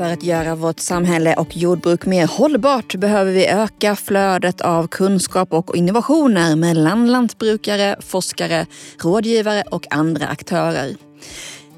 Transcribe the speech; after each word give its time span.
För 0.00 0.12
att 0.12 0.22
göra 0.22 0.54
vårt 0.54 0.80
samhälle 0.80 1.34
och 1.34 1.56
jordbruk 1.56 2.06
mer 2.06 2.26
hållbart 2.26 2.94
behöver 2.94 3.32
vi 3.32 3.46
öka 3.46 3.96
flödet 3.96 4.60
av 4.60 4.86
kunskap 4.86 5.52
och 5.52 5.76
innovationer 5.76 6.56
mellan 6.56 7.06
lantbrukare, 7.06 7.96
forskare, 8.00 8.66
rådgivare 9.02 9.64
och 9.70 9.86
andra 9.90 10.26
aktörer. 10.26 10.96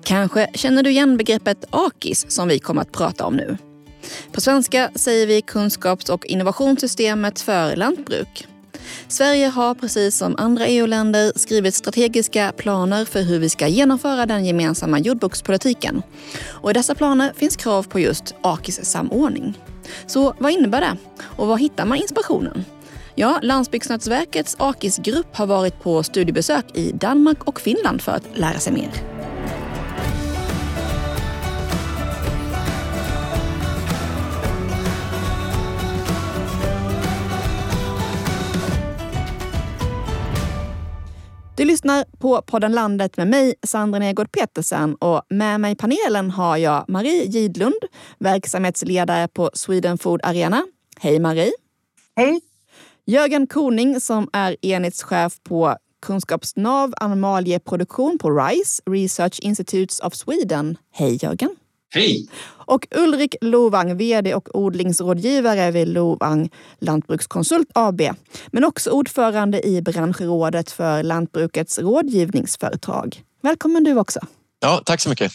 Kanske 0.04 0.50
känner 0.54 0.82
du 0.82 0.90
igen 0.90 1.16
begreppet 1.16 1.64
AKIS 1.70 2.30
som 2.30 2.48
vi 2.48 2.58
kommer 2.58 2.82
att 2.82 2.92
prata 2.92 3.24
om 3.24 3.36
nu. 3.36 3.56
På 4.32 4.40
svenska 4.40 4.90
säger 4.94 5.26
vi 5.26 5.42
kunskaps 5.42 6.08
och 6.08 6.26
innovationssystemet 6.26 7.40
för 7.40 7.76
lantbruk. 7.76 8.46
Sverige 9.08 9.46
har 9.46 9.74
precis 9.74 10.16
som 10.16 10.34
andra 10.38 10.66
EU-länder 10.66 11.32
skrivit 11.36 11.74
strategiska 11.74 12.52
planer 12.56 13.04
för 13.04 13.22
hur 13.22 13.38
vi 13.38 13.48
ska 13.48 13.68
genomföra 13.68 14.26
den 14.26 14.44
gemensamma 14.44 14.98
jordbrukspolitiken. 14.98 16.02
Och 16.48 16.70
I 16.70 16.74
dessa 16.74 16.94
planer 16.94 17.32
finns 17.36 17.56
krav 17.56 17.82
på 17.82 18.00
just 18.00 18.34
AKIS-samordning. 18.42 19.58
Så 20.06 20.34
vad 20.38 20.52
innebär 20.52 20.80
det? 20.80 20.96
Och 21.22 21.46
var 21.46 21.56
hittar 21.56 21.86
man 21.86 21.98
inspirationen? 21.98 22.64
Ja, 23.14 23.38
Landsbygdsnätverkets 23.42 24.56
AKIS-grupp 24.58 25.36
har 25.36 25.46
varit 25.46 25.82
på 25.82 26.02
studiebesök 26.02 26.64
i 26.74 26.92
Danmark 26.92 27.44
och 27.44 27.60
Finland 27.60 28.02
för 28.02 28.12
att 28.12 28.38
lära 28.38 28.58
sig 28.58 28.72
mer. 28.72 29.11
Lyssnar 41.82 42.04
på 42.18 42.42
podden 42.42 42.72
Landet 42.72 43.16
med 43.16 43.28
mig, 43.28 43.54
Sandra 43.62 43.98
Negård 43.98 44.32
Petersen. 44.32 44.94
Och 44.94 45.22
med 45.28 45.60
mig 45.60 45.72
i 45.72 45.76
panelen 45.76 46.30
har 46.30 46.56
jag 46.56 46.84
Marie 46.88 47.24
Gidlund, 47.24 47.84
verksamhetsledare 48.18 49.28
på 49.28 49.50
Sweden 49.54 49.98
Food 49.98 50.20
Arena. 50.22 50.62
Hej 51.00 51.18
Marie! 51.18 51.52
Hej! 52.16 52.40
Jörgen 53.06 53.46
Koning 53.46 54.00
som 54.00 54.28
är 54.32 54.56
enhetschef 54.62 55.32
på 55.42 55.76
Kunskapsnav 56.02 56.92
animalieproduktion 56.96 58.18
på 58.18 58.30
RISE, 58.30 58.82
Research 58.90 59.40
Institutes 59.42 60.00
of 60.00 60.14
Sweden. 60.14 60.76
Hej 60.92 61.18
Jörgen! 61.22 61.56
Hej! 61.94 62.28
Och 62.44 62.86
Ulrik 62.90 63.34
Lovang, 63.40 63.96
VD 63.96 64.34
och 64.34 64.56
odlingsrådgivare 64.58 65.70
vid 65.70 65.88
Lovang 65.88 66.50
Lantbrukskonsult 66.78 67.68
AB. 67.74 68.00
Men 68.46 68.64
också 68.64 68.90
ordförande 68.90 69.66
i 69.66 69.82
branschrådet 69.82 70.70
för 70.70 71.02
lantbrukets 71.02 71.78
rådgivningsföretag. 71.78 73.22
Välkommen 73.42 73.84
du 73.84 73.98
också. 73.98 74.20
Ja, 74.60 74.82
tack 74.84 75.00
så 75.00 75.08
mycket. 75.08 75.32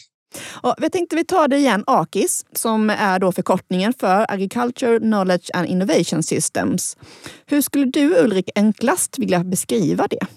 Och 0.61 0.75
vi 0.77 0.89
tänkte 0.89 1.15
vi 1.15 1.25
tar 1.25 1.47
det 1.47 1.57
igen, 1.57 1.83
AKIS, 1.87 2.45
som 2.53 2.89
är 2.89 3.19
då 3.19 3.31
förkortningen 3.31 3.93
för 3.99 4.31
Agriculture 4.31 4.99
Knowledge 4.99 5.49
and 5.53 5.67
Innovation 5.67 6.23
Systems. 6.23 6.97
Hur 7.45 7.61
skulle 7.61 7.85
du 7.85 8.15
Ulrik 8.17 8.49
enklast 8.55 9.19
vilja 9.19 9.43
beskriva 9.43 10.07
det? 10.07 10.27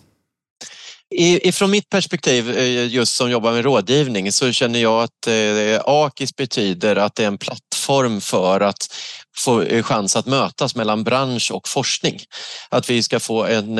Ifrån 1.12 1.70
mitt 1.70 1.88
perspektiv, 1.88 2.50
eh, 2.50 2.86
just 2.86 3.16
som 3.16 3.30
jobbar 3.30 3.52
med 3.52 3.64
rådgivning, 3.64 4.32
så 4.32 4.52
känner 4.52 4.78
jag 4.78 5.02
att 5.02 5.26
eh, 5.26 5.80
AKIS 5.84 6.36
betyder 6.36 6.96
att 6.96 7.14
det 7.14 7.22
är 7.22 7.26
en 7.26 7.38
plattform 7.38 8.20
för 8.20 8.60
att 8.60 8.94
få 9.36 9.62
eh, 9.62 9.82
chans 9.82 10.16
att 10.16 10.26
mötas 10.26 10.76
mellan 10.76 11.04
bransch 11.04 11.50
och 11.52 11.68
forskning. 11.68 12.20
Att 12.68 12.90
vi 12.90 13.02
ska 13.02 13.20
få 13.20 13.44
en... 13.44 13.76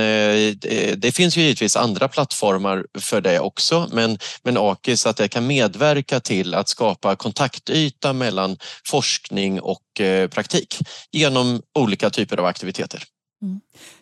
Det 0.97 1.15
finns 1.15 1.37
ju 1.37 1.43
givetvis 1.43 1.77
andra 1.77 2.09
plattformar 2.09 2.87
för 2.99 3.21
det 3.21 3.41
också, 3.41 3.89
men, 3.93 4.19
men 4.43 4.57
AKIS 4.57 5.07
att 5.07 5.17
det 5.17 5.29
kan 5.29 5.47
medverka 5.47 6.21
till 6.21 6.55
att 6.55 6.69
skapa 6.69 7.17
kontaktyta 7.17 8.13
mellan 8.13 8.57
forskning 8.87 9.61
och 9.61 9.83
praktik 10.31 10.79
genom 11.13 11.63
olika 11.79 12.11
typer 12.11 12.37
av 12.37 12.47
aktiviteter. 12.47 13.03
Mm. 13.43 13.61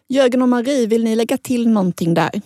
Jörgen 0.08 0.42
och 0.42 0.48
Marie, 0.48 0.86
vill 0.86 1.04
ni 1.04 1.16
lägga 1.16 1.38
till 1.38 1.68
någonting 1.68 2.14
där? 2.14 2.40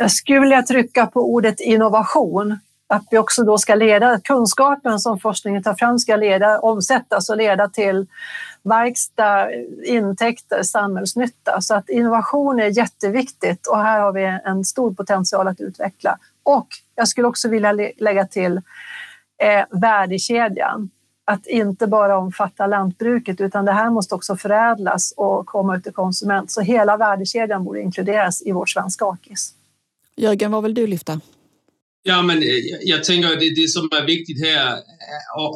Jag 0.00 0.10
skulle 0.10 0.40
vilja 0.40 0.62
trycka 0.62 1.06
på 1.06 1.32
ordet 1.32 1.60
innovation. 1.60 2.58
Att 2.86 3.02
vi 3.10 3.18
också 3.18 3.44
då 3.44 3.58
ska 3.58 3.74
leda 3.74 4.20
kunskapen 4.20 5.00
som 5.00 5.18
forskningen 5.18 5.62
tar 5.62 5.74
fram 5.74 5.98
ska 5.98 6.16
leda, 6.16 6.58
omsättas 6.58 7.30
och 7.30 7.36
leda 7.36 7.68
till 7.68 8.06
verkstad, 8.62 9.48
intäkter, 9.84 10.62
samhällsnytta. 10.62 11.60
Så 11.60 11.74
att 11.74 11.88
innovation 11.88 12.60
är 12.60 12.78
jätteviktigt 12.78 13.66
och 13.66 13.78
här 13.78 14.00
har 14.00 14.12
vi 14.12 14.38
en 14.44 14.64
stor 14.64 14.94
potential 14.94 15.48
att 15.48 15.60
utveckla. 15.60 16.18
Och 16.42 16.68
jag 16.94 17.08
skulle 17.08 17.28
också 17.28 17.48
vilja 17.48 17.72
lägga 17.98 18.26
till 18.26 18.56
eh, 19.42 19.64
värdekedjan. 19.80 20.90
Att 21.24 21.46
inte 21.46 21.86
bara 21.86 22.18
omfatta 22.18 22.66
lantbruket 22.66 23.40
utan 23.40 23.64
det 23.64 23.72
här 23.72 23.90
måste 23.90 24.14
också 24.14 24.36
förädlas 24.36 25.14
och 25.16 25.46
komma 25.46 25.76
ut 25.76 25.84
till 25.84 25.92
konsument. 25.92 26.50
Så 26.50 26.60
hela 26.60 26.96
värdekedjan 26.96 27.64
borde 27.64 27.80
inkluderas 27.80 28.42
i 28.42 28.52
vårt 28.52 28.70
svenska 28.70 29.04
AKIS. 29.04 29.54
Jörgen, 30.20 30.50
vad 30.50 30.62
vill 30.62 30.74
du 30.74 30.86
lyfta? 30.86 31.20
Ja, 32.02 32.22
men 32.22 32.42
jag 32.82 33.04
tänker 33.04 33.32
att 33.32 33.40
det, 33.40 33.54
det 33.54 33.68
som 33.68 33.88
är 33.92 34.06
viktigt 34.06 34.46
här 34.46 34.78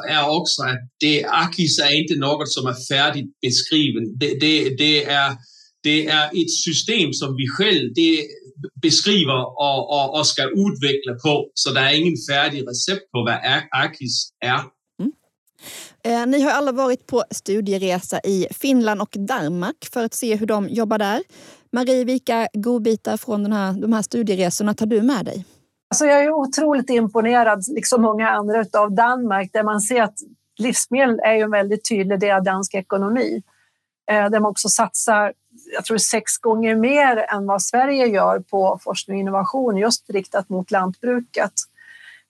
är 0.08 0.28
också 0.28 0.62
att 0.62 0.88
det, 1.00 1.24
Akis 1.24 1.78
är 1.78 2.00
inte 2.00 2.14
något 2.14 2.48
som 2.48 2.66
är 2.66 2.86
färdigt 2.88 3.40
beskrivet. 3.40 4.02
Det, 4.20 4.40
det, 4.40 4.76
det, 4.78 5.04
är, 5.04 5.32
det 5.82 6.06
är 6.06 6.26
ett 6.26 6.50
system 6.50 7.12
som 7.12 7.36
vi 7.36 7.48
själva 7.48 7.94
beskriver 8.82 9.44
och, 9.46 9.90
och, 9.94 10.18
och, 10.18 10.26
ska 10.26 10.42
utveckla 10.42 11.14
på. 11.24 11.50
Så 11.54 11.70
det 11.70 11.80
är 11.80 11.94
ingen 11.94 12.16
färdig 12.30 12.68
recept 12.68 13.10
på 13.10 13.22
vad 13.24 13.38
Akis 13.70 14.28
är. 14.44 14.60
Mm. 15.00 15.12
Eh, 16.04 16.26
ni 16.26 16.40
har 16.40 16.50
alla 16.50 16.72
varit 16.72 17.06
på 17.06 17.24
studieresa 17.30 18.20
i 18.24 18.46
Finland 18.50 19.02
och 19.02 19.16
Danmark 19.28 19.84
för 19.92 20.04
att 20.04 20.14
se 20.14 20.36
hur 20.36 20.46
de 20.46 20.68
jobbar 20.68 20.98
där. 20.98 21.22
Marie, 21.74 22.04
vilka 22.04 22.48
godbitar 22.52 23.16
från 23.16 23.42
den 23.42 23.52
här, 23.52 23.72
de 23.72 23.92
här 23.92 24.02
studieresorna 24.02 24.74
tar 24.74 24.86
du 24.86 25.02
med 25.02 25.24
dig? 25.24 25.44
Alltså 25.90 26.06
jag 26.06 26.24
är 26.24 26.30
otroligt 26.30 26.90
imponerad, 26.90 27.64
liksom 27.68 28.02
många 28.02 28.30
andra, 28.30 28.64
av 28.72 28.92
Danmark 28.92 29.50
där 29.52 29.62
man 29.62 29.80
ser 29.80 30.02
att 30.02 30.18
livsmedel 30.58 31.20
är 31.24 31.34
en 31.34 31.50
väldigt 31.50 31.88
tydlig 31.88 32.20
del 32.20 32.36
av 32.36 32.42
dansk 32.42 32.74
ekonomi. 32.74 33.42
Eh, 34.10 34.30
där 34.30 34.40
man 34.40 34.50
också 34.50 34.68
satsar 34.68 35.32
jag 35.74 35.84
tror 35.84 35.98
sex 35.98 36.38
gånger 36.38 36.76
mer 36.76 37.16
än 37.16 37.46
vad 37.46 37.62
Sverige 37.62 38.06
gör 38.06 38.40
på 38.40 38.78
forskning 38.82 39.16
och 39.16 39.20
innovation 39.20 39.76
just 39.76 40.10
riktat 40.10 40.48
mot 40.48 40.70
lantbruket. 40.70 41.52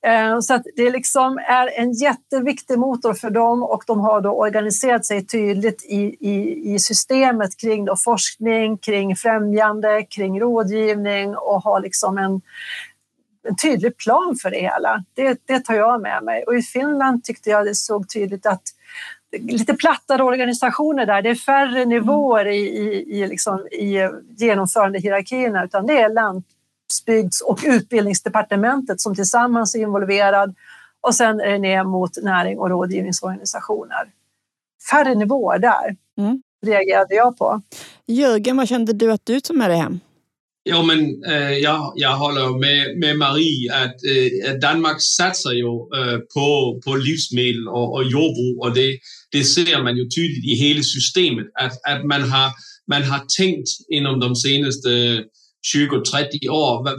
Eh, 0.05 0.39
så 0.39 0.61
det 0.75 0.89
liksom 0.89 1.37
är 1.37 1.79
en 1.79 1.93
jätteviktig 1.93 2.79
motor 2.79 3.13
för 3.13 3.29
dem 3.29 3.63
och 3.63 3.83
de 3.87 3.99
har 3.99 4.21
då 4.21 4.29
organiserat 4.29 5.05
sig 5.05 5.25
tydligt 5.25 5.85
i, 5.85 6.15
i, 6.19 6.61
i 6.73 6.79
systemet 6.79 7.57
kring 7.57 7.85
då 7.85 7.95
forskning, 7.95 8.77
kring 8.77 9.15
främjande, 9.15 10.03
kring 10.03 10.39
rådgivning 10.39 11.35
och 11.35 11.63
har 11.63 11.81
liksom 11.81 12.17
en, 12.17 12.41
en 13.47 13.55
tydlig 13.55 13.97
plan 13.97 14.35
för 14.41 14.51
det 14.51 14.59
hela. 14.59 15.03
Det, 15.13 15.39
det 15.45 15.59
tar 15.59 15.75
jag 15.75 16.01
med 16.01 16.23
mig. 16.23 16.43
Och 16.43 16.55
i 16.55 16.61
Finland 16.61 17.23
tyckte 17.23 17.49
jag 17.49 17.65
det 17.65 17.75
såg 17.75 18.09
tydligt 18.09 18.45
att 18.45 18.63
lite 19.41 19.73
plattare 19.73 20.23
organisationer 20.23 21.05
där. 21.05 21.21
Det 21.21 21.29
är 21.29 21.35
färre 21.35 21.85
nivåer 21.85 22.45
i, 22.47 22.57
i, 22.57 23.19
i, 23.19 23.27
liksom, 23.27 23.67
i 23.67 24.09
genomförandehierarkierna 24.37 25.65
utan 25.65 25.85
det 25.85 25.99
är 25.99 26.09
lant, 26.09 26.45
landsbygds 26.85 27.41
och 27.41 27.59
utbildningsdepartementet 27.65 29.01
som 29.01 29.15
tillsammans 29.15 29.75
är 29.75 29.79
involverad 29.79 30.55
och 31.01 31.15
sen 31.15 31.39
är 31.39 31.51
det 31.51 31.59
ner 31.59 31.83
mot 31.83 32.23
näring 32.23 32.59
och 32.59 32.69
rådgivningsorganisationer. 32.69 34.11
Färre 34.91 35.15
nivåer 35.15 35.59
där 35.59 35.95
mm. 36.17 36.41
reagerade 36.65 37.15
jag 37.15 37.37
på. 37.37 37.61
Jörgen, 38.07 38.57
vad 38.57 38.67
kände 38.67 38.93
du 38.93 39.11
att 39.11 39.21
du 39.23 39.41
tog 39.41 39.57
med 39.57 39.69
dig 39.69 39.77
hem? 39.77 39.99
Jo, 40.69 40.83
men 40.83 41.23
äh, 41.23 41.51
jag, 41.51 41.93
jag 41.95 42.17
håller 42.17 42.59
med, 42.59 42.97
med 42.99 43.17
Marie 43.17 43.73
att 43.73 43.95
äh, 44.03 44.59
Danmark 44.61 45.01
satsar 45.01 45.51
ju 45.51 45.67
äh, 45.67 46.19
på, 46.33 46.81
på 46.85 46.95
livsmedel 46.95 47.67
och, 47.67 47.93
och 47.93 48.03
jordbruk 48.03 48.59
och 48.59 48.73
det, 48.73 48.99
det 49.31 49.43
ser 49.43 49.83
man 49.83 49.97
ju 49.97 50.03
tydligt 50.09 50.45
i 50.45 50.55
hela 50.55 50.83
systemet 50.83 51.45
att, 51.53 51.73
att 51.91 52.05
man, 52.05 52.21
har, 52.21 52.51
man 52.87 53.03
har 53.03 53.21
tänkt 53.37 53.69
inom 53.89 54.19
de 54.19 54.35
senaste 54.35 54.89
20-30 55.73 56.49
år. 56.49 56.83
Vad, 56.83 56.97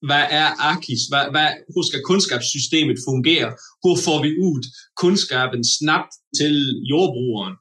vad, 0.00 0.20
är 0.20 0.52
AKIS? 0.72 1.10
Vad, 1.10 1.32
vad, 1.32 1.50
hur 1.74 1.82
ska 1.82 1.98
kunskapssystemet 2.12 3.04
fungera? 3.04 3.52
Hur 3.82 3.96
får 3.96 4.22
vi 4.22 4.28
ut 4.28 4.64
kunskapen 5.00 5.64
snabbt 5.64 6.14
till 6.38 6.58
jordbrukaren? 6.90 7.56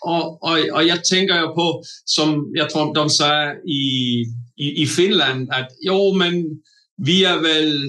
Och, 0.00 0.42
og 0.42 0.58
jeg 0.58 0.86
jag 0.86 1.04
tänker 1.04 1.54
på, 1.54 1.82
som 2.04 2.52
jag 2.54 2.70
tror 2.70 2.94
de 2.94 3.10
sagde 3.10 3.56
i, 3.66 4.24
i, 4.56 4.82
i 4.82 4.86
Finland, 4.86 5.50
att 5.50 5.70
jo, 5.80 6.14
men 6.14 6.44
vi 6.96 7.24
är 7.24 7.38
väl 7.38 7.80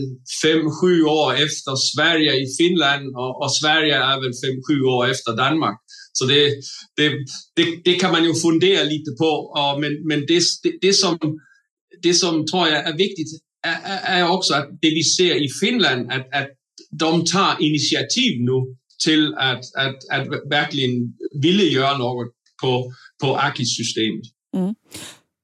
fem, 0.41 0.61
sju 0.81 1.03
år 1.03 1.33
efter 1.33 1.75
Sverige 1.75 2.33
i 2.33 2.45
Finland 2.57 3.15
och, 3.15 3.43
och 3.43 3.55
Sverige 3.55 3.95
är 3.95 4.21
väl 4.21 4.33
fem, 4.43 4.57
sju 4.67 4.81
år 4.81 5.09
efter 5.09 5.31
Danmark. 5.35 5.79
Så 6.19 6.25
det, 6.25 6.49
det, 6.97 7.09
det, 7.55 7.65
det, 7.85 7.93
kan 7.93 8.11
man 8.11 8.23
ju 8.23 8.33
fundera 8.33 8.83
lite 8.83 9.11
på. 9.11 9.55
Men, 9.81 10.07
men 10.07 10.25
det, 10.27 10.41
det, 10.81 10.93
som, 10.93 11.17
det 12.01 12.13
som 12.13 12.45
tror 12.45 12.67
jag 12.67 12.87
är 12.87 12.97
viktigt 12.97 13.27
är, 13.67 14.19
är 14.19 14.31
också 14.31 14.53
att 14.53 14.69
det 14.81 14.89
vi 14.89 15.03
ser 15.03 15.35
i 15.45 15.49
Finland, 15.61 16.11
att, 16.11 16.33
att 16.33 16.49
de 16.91 17.25
tar 17.25 17.55
initiativ 17.59 18.41
nu 18.41 18.75
till 19.05 19.33
att, 19.33 19.63
att, 19.75 19.97
att 20.11 20.27
verkligen 20.49 21.13
vilja 21.41 21.65
göra 21.65 21.97
något 21.97 22.33
på, 22.61 22.93
på 23.21 23.35
AKIS-systemet. 23.35 24.25
Mm. 24.57 24.75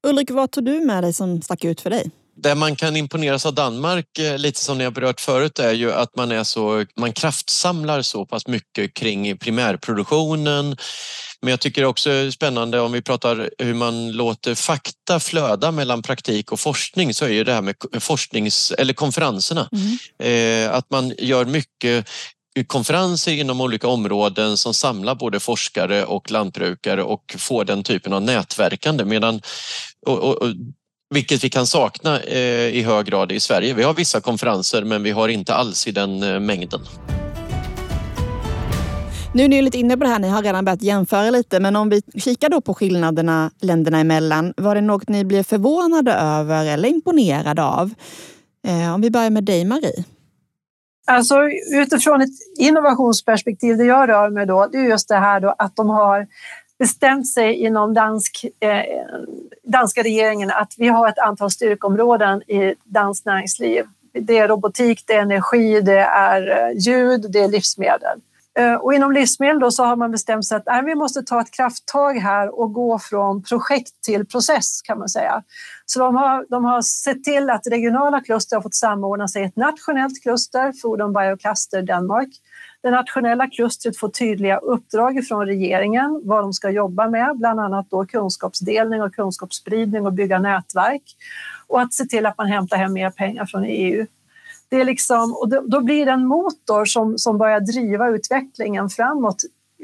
Ulrik, 0.07 0.31
vad 0.31 0.51
tog 0.51 0.65
du 0.65 0.79
med 0.79 1.03
dig 1.03 1.13
som 1.13 1.41
stack 1.41 1.63
ut 1.63 1.81
för 1.81 1.89
dig? 1.89 2.11
Det 2.35 2.55
man 2.55 2.75
kan 2.75 2.95
imponeras 2.95 3.45
av 3.45 3.53
Danmark, 3.53 4.19
eh, 4.19 4.37
lite 4.37 4.59
som 4.59 4.77
ni 4.77 4.83
har 4.83 4.91
berört 4.91 5.21
förut, 5.21 5.59
är 5.59 5.71
ju 5.71 5.91
att 5.91 6.15
man, 6.15 6.31
är 6.31 6.43
så, 6.43 6.85
man 6.95 7.13
kraftsamlar 7.13 8.01
så 8.01 8.25
pass 8.25 8.47
mycket 8.47 8.93
kring 8.93 9.37
primärproduktionen. 9.37 10.77
Men 11.41 11.51
jag 11.51 11.59
tycker 11.59 11.85
också 11.85 12.09
är 12.09 12.31
spännande 12.31 12.79
om 12.79 12.91
vi 12.91 13.01
pratar 13.01 13.49
hur 13.57 13.73
man 13.73 14.11
låter 14.11 14.55
fakta 14.55 15.19
flöda 15.19 15.71
mellan 15.71 16.01
praktik 16.01 16.51
och 16.51 16.59
forskning 16.59 17.13
så 17.13 17.25
är 17.25 17.29
ju 17.29 17.43
det 17.43 17.53
här 17.53 17.61
med 17.61 17.75
forsknings 17.99 18.71
eller 18.71 18.93
konferenserna. 18.93 19.69
Mm. 19.71 20.67
Eh, 20.67 20.75
att 20.75 20.89
man 20.89 21.13
gör 21.17 21.45
mycket 21.45 22.07
konferenser 22.67 23.31
inom 23.31 23.61
olika 23.61 23.87
områden 23.87 24.57
som 24.57 24.73
samlar 24.73 25.15
både 25.15 25.39
forskare 25.39 26.05
och 26.05 26.31
lantbrukare 26.31 27.03
och 27.03 27.35
får 27.37 27.65
den 27.65 27.83
typen 27.83 28.13
av 28.13 28.21
nätverkande. 28.21 29.05
Medan, 29.05 29.41
och, 30.05 30.19
och, 30.19 30.53
vilket 31.15 31.43
vi 31.43 31.49
kan 31.49 31.67
sakna 31.67 32.19
eh, 32.19 32.77
i 32.77 32.81
hög 32.81 33.05
grad 33.05 33.31
i 33.31 33.39
Sverige. 33.39 33.73
Vi 33.73 33.83
har 33.83 33.93
vissa 33.93 34.21
konferenser 34.21 34.83
men 34.83 35.03
vi 35.03 35.11
har 35.11 35.27
inte 35.27 35.53
alls 35.53 35.87
i 35.87 35.91
den 35.91 36.23
eh, 36.23 36.39
mängden. 36.39 36.79
Nu 39.33 39.43
är 39.43 39.47
ni 39.47 39.61
lite 39.61 39.77
inne 39.77 39.97
på 39.97 40.03
det 40.03 40.09
här, 40.09 40.19
ni 40.19 40.29
har 40.29 40.41
redan 40.41 40.65
börjat 40.65 40.81
jämföra 40.81 41.29
lite, 41.29 41.59
men 41.59 41.75
om 41.75 41.89
vi 41.89 42.01
kikar 42.01 42.49
då 42.49 42.61
på 42.61 42.73
skillnaderna 42.73 43.51
länderna 43.61 43.99
emellan. 43.99 44.53
Var 44.57 44.75
det 44.75 44.81
något 44.81 45.09
ni 45.09 45.25
blev 45.25 45.43
förvånade 45.43 46.13
över 46.13 46.65
eller 46.65 46.89
imponerade 46.89 47.63
av? 47.63 47.93
Eh, 48.67 48.93
om 48.93 49.01
vi 49.01 49.11
börjar 49.11 49.29
med 49.29 49.43
dig 49.43 49.65
Marie. 49.65 50.03
Alltså 51.07 51.35
utifrån 51.73 52.21
ett 52.21 52.29
innovationsperspektiv, 52.59 53.77
det 53.77 53.85
jag 53.85 54.09
rör 54.09 54.29
mig 54.29 54.45
då, 54.45 54.67
det 54.71 54.77
är 54.77 54.89
just 54.89 55.09
det 55.09 55.15
här 55.15 55.39
då 55.39 55.55
att 55.57 55.75
de 55.75 55.89
har 55.89 56.27
bestämt 56.79 57.27
sig 57.27 57.53
inom 57.53 57.93
dansk, 57.93 58.45
eh, 58.59 58.83
danska 59.63 60.03
regeringen 60.03 60.51
att 60.51 60.73
vi 60.77 60.87
har 60.87 61.09
ett 61.09 61.19
antal 61.19 61.51
styrkområden 61.51 62.41
i 62.41 62.75
danskt 62.83 63.25
näringsliv. 63.25 63.85
Det 64.13 64.37
är 64.37 64.47
robotik, 64.47 65.03
det 65.07 65.13
är 65.13 65.21
energi, 65.21 65.81
det 65.81 65.99
är 65.99 66.69
eh, 66.69 66.77
ljud, 66.77 67.25
det 67.31 67.39
är 67.39 67.47
livsmedel. 67.47 68.21
Eh, 68.59 68.73
och 68.73 68.93
inom 68.93 69.11
livsmedel 69.11 69.59
då 69.59 69.71
så 69.71 69.83
har 69.83 69.95
man 69.95 70.11
bestämt 70.11 70.45
sig 70.45 70.57
att 70.57 70.65
nej, 70.65 70.83
vi 70.85 70.95
måste 70.95 71.23
ta 71.23 71.41
ett 71.41 71.51
krafttag 71.51 72.13
här 72.13 72.59
och 72.59 72.73
gå 72.73 72.99
från 72.99 73.43
projekt 73.43 74.01
till 74.01 74.25
process 74.25 74.81
kan 74.81 74.99
man 74.99 75.09
säga. 75.09 75.43
Så 75.85 75.99
de 75.99 76.15
har, 76.15 76.45
de 76.49 76.65
har 76.65 76.81
sett 76.81 77.23
till 77.23 77.49
att 77.49 77.67
regionala 77.67 78.21
kluster 78.21 78.55
har 78.55 78.63
fått 78.63 78.75
samordna 78.75 79.27
sig 79.27 79.41
i 79.41 79.45
ett 79.45 79.55
nationellt 79.55 80.21
kluster, 80.21 80.73
Food 80.81 81.13
Biocluster 81.13 81.81
Danmark. 81.81 82.29
Det 82.85 82.91
nationella 82.91 83.47
klustret 83.47 83.97
får 83.97 84.09
tydliga 84.09 84.57
uppdrag 84.57 85.25
från 85.27 85.45
regeringen 85.45 86.21
vad 86.23 86.43
de 86.43 86.53
ska 86.53 86.69
jobba 86.69 87.09
med, 87.09 87.37
bland 87.37 87.59
annat 87.59 87.89
då 87.89 88.05
kunskapsdelning 88.05 89.01
och 89.01 89.15
kunskapsspridning 89.15 90.05
och 90.05 90.13
bygga 90.13 90.39
nätverk 90.39 91.01
och 91.67 91.81
att 91.81 91.93
se 91.93 92.05
till 92.05 92.25
att 92.25 92.37
man 92.37 92.47
hämtar 92.47 92.77
hem 92.77 92.93
mer 92.93 93.09
pengar 93.09 93.45
från 93.45 93.63
EU. 93.63 94.05
Det 94.69 94.81
är 94.81 94.85
liksom, 94.85 95.33
och 95.33 95.69
då 95.69 95.81
blir 95.81 96.05
det 96.05 96.11
en 96.11 96.25
motor 96.25 96.85
som, 96.85 97.17
som 97.17 97.37
börjar 97.37 97.59
driva 97.59 98.09
utvecklingen 98.09 98.89
framåt 98.89 99.41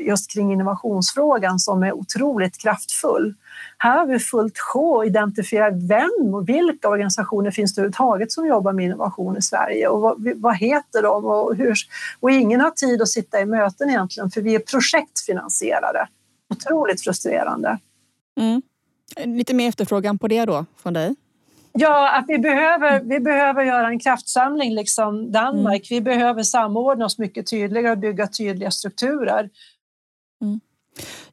just 0.08 0.32
kring 0.34 0.54
innovationsfrågan 0.54 1.60
som 1.60 1.84
är 1.84 1.94
otroligt 1.94 2.58
kraftfull. 2.58 3.34
Här 3.78 3.98
har 3.98 4.06
vi 4.06 4.20
fullt 4.20 4.60
sjå 4.60 5.02
att 5.02 5.08
identifiera 5.08 5.70
vem 5.70 6.34
och 6.34 6.50
vilka 6.50 6.90
organisationer 6.90 7.52
finns 7.52 7.76
det 7.76 7.82
överhuvudtaget 7.82 8.32
som 8.32 8.48
jobbar 8.48 8.74
med 8.74 8.86
innovation 8.86 9.38
i 9.38 9.42
Sverige 9.42 9.88
och 9.88 10.02
vad, 10.02 10.34
vad 10.36 10.56
heter 10.56 11.04
de 11.04 11.26
och 11.26 11.56
hur? 11.56 11.76
Och 12.20 12.32
ingen 12.32 12.62
har 12.62 12.72
tid 12.72 13.02
att 13.02 13.10
sitta 13.10 13.42
i 13.42 13.46
möten 13.46 13.90
egentligen 13.90 14.32
för 14.32 14.42
vi 14.42 14.56
är 14.56 14.60
projektfinansierade. 14.60 16.08
Otroligt 16.50 17.02
frustrerande. 17.02 17.78
Mm. 18.38 18.62
Lite 19.38 19.54
mer 19.54 19.70
efterfrågan 19.70 20.18
på 20.18 20.28
det 20.28 20.46
då 20.46 20.66
från 20.84 20.94
dig? 20.94 21.16
Ja, 21.74 22.18
att 22.18 22.26
vi 22.28 22.40
behöver, 22.40 23.00
vi 23.04 23.20
behöver 23.20 23.64
göra 23.64 23.88
en 23.88 24.00
kraftsamling, 24.00 24.74
liksom 24.74 25.32
Danmark. 25.32 25.92
Mm. 25.92 25.98
Vi 25.98 26.02
behöver 26.02 26.44
samordna 26.44 27.06
oss 27.06 27.18
mycket 27.18 27.50
tydligare 27.50 27.92
och 27.92 27.98
bygga 27.98 28.28
tydliga 28.28 28.72
strukturer. 28.72 29.50
Mm. 30.42 30.60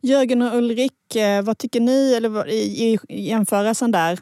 Jörgen 0.00 0.42
och 0.42 0.56
Ulrik, 0.56 1.16
eh, 1.16 1.42
vad 1.42 1.58
tycker 1.58 1.80
ni 1.80 2.14
eller 2.14 2.48
i, 2.48 2.98
jämförelsen 3.08 3.90
där? 3.90 4.18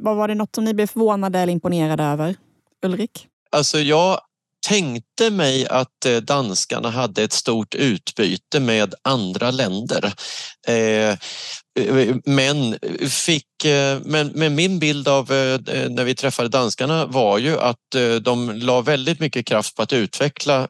Var 0.00 0.28
det 0.28 0.34
något 0.34 0.54
som 0.54 0.64
ni 0.64 0.74
blev 0.74 0.86
förvånade 0.86 1.38
eller 1.38 1.52
imponerade 1.52 2.02
över? 2.02 2.36
Ulrik? 2.84 3.26
Alltså 3.50 3.78
jag 3.78 4.20
tänkte 4.68 5.07
mig 5.30 5.66
att 5.66 6.06
eh, 6.06 6.16
danskarna 6.16 6.90
hade 6.90 7.22
ett 7.22 7.32
stort 7.32 7.74
utbyte 7.74 8.60
med 8.60 8.94
andra 9.02 9.50
länder. 9.50 10.12
Eh, 10.68 11.16
men, 12.24 12.78
fick, 13.08 13.64
eh, 13.64 13.98
men, 14.04 14.28
men 14.34 14.54
min 14.54 14.78
bild 14.78 15.08
av 15.08 15.26
när 15.90 16.04
vi 16.04 16.14
träffade 16.14 16.48
danskarna 16.48 17.06
var 17.06 17.38
ju 17.38 17.60
att 17.60 17.76
de 18.20 18.52
la 18.54 18.80
väldigt 18.80 19.20
mycket 19.20 19.46
kraft 19.46 19.76
på 19.76 19.82
att 19.82 19.92
utveckla 19.92 20.68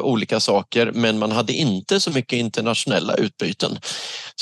olika 0.00 0.40
saker 0.40 0.92
men 0.94 1.18
man 1.18 1.32
hade 1.32 1.52
inte 1.52 2.00
så 2.00 2.10
mycket 2.10 2.38
internationella 2.38 3.14
utbyten. 3.14 3.78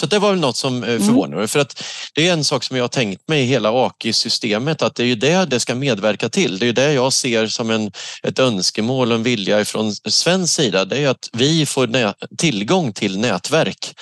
Så 0.01 0.07
det 0.07 0.19
var 0.19 0.31
väl 0.31 0.41
något 0.41 0.57
som 0.57 0.85
mm. 0.85 1.07
förvånade 1.07 1.37
mig. 1.37 1.49
För 1.49 1.61
att 1.61 1.83
det 2.15 2.29
är 2.29 2.33
en 2.33 2.45
sak 2.45 2.65
som 2.65 2.77
jag 2.77 2.85
har 2.85 2.89
tänkt 2.89 3.29
mig 3.29 3.43
i 3.43 3.47
hela 3.47 3.71
AKI-systemet 3.73 4.83
att 4.83 4.95
det 4.95 5.03
är 5.03 5.07
ju 5.07 5.15
det 5.15 5.45
det 5.45 5.61
ska 5.61 5.75
medverka 5.75 6.29
till. 6.29 6.59
Det 6.59 6.69
är 6.69 6.73
det 6.73 6.93
jag 6.93 7.13
ser 7.13 7.47
som 7.47 7.71
en, 7.71 7.93
ett 8.23 8.39
önskemål 8.39 9.11
och 9.11 9.17
en 9.17 9.23
vilja 9.29 9.65
från 9.65 9.93
svensk 9.93 10.55
sida. 10.55 10.85
Det 10.85 10.99
är 10.99 11.09
att 11.09 11.29
vi 11.33 11.67
får 11.67 12.15
tillgång 12.37 12.93
till 12.93 13.19
nätverk 13.19 13.95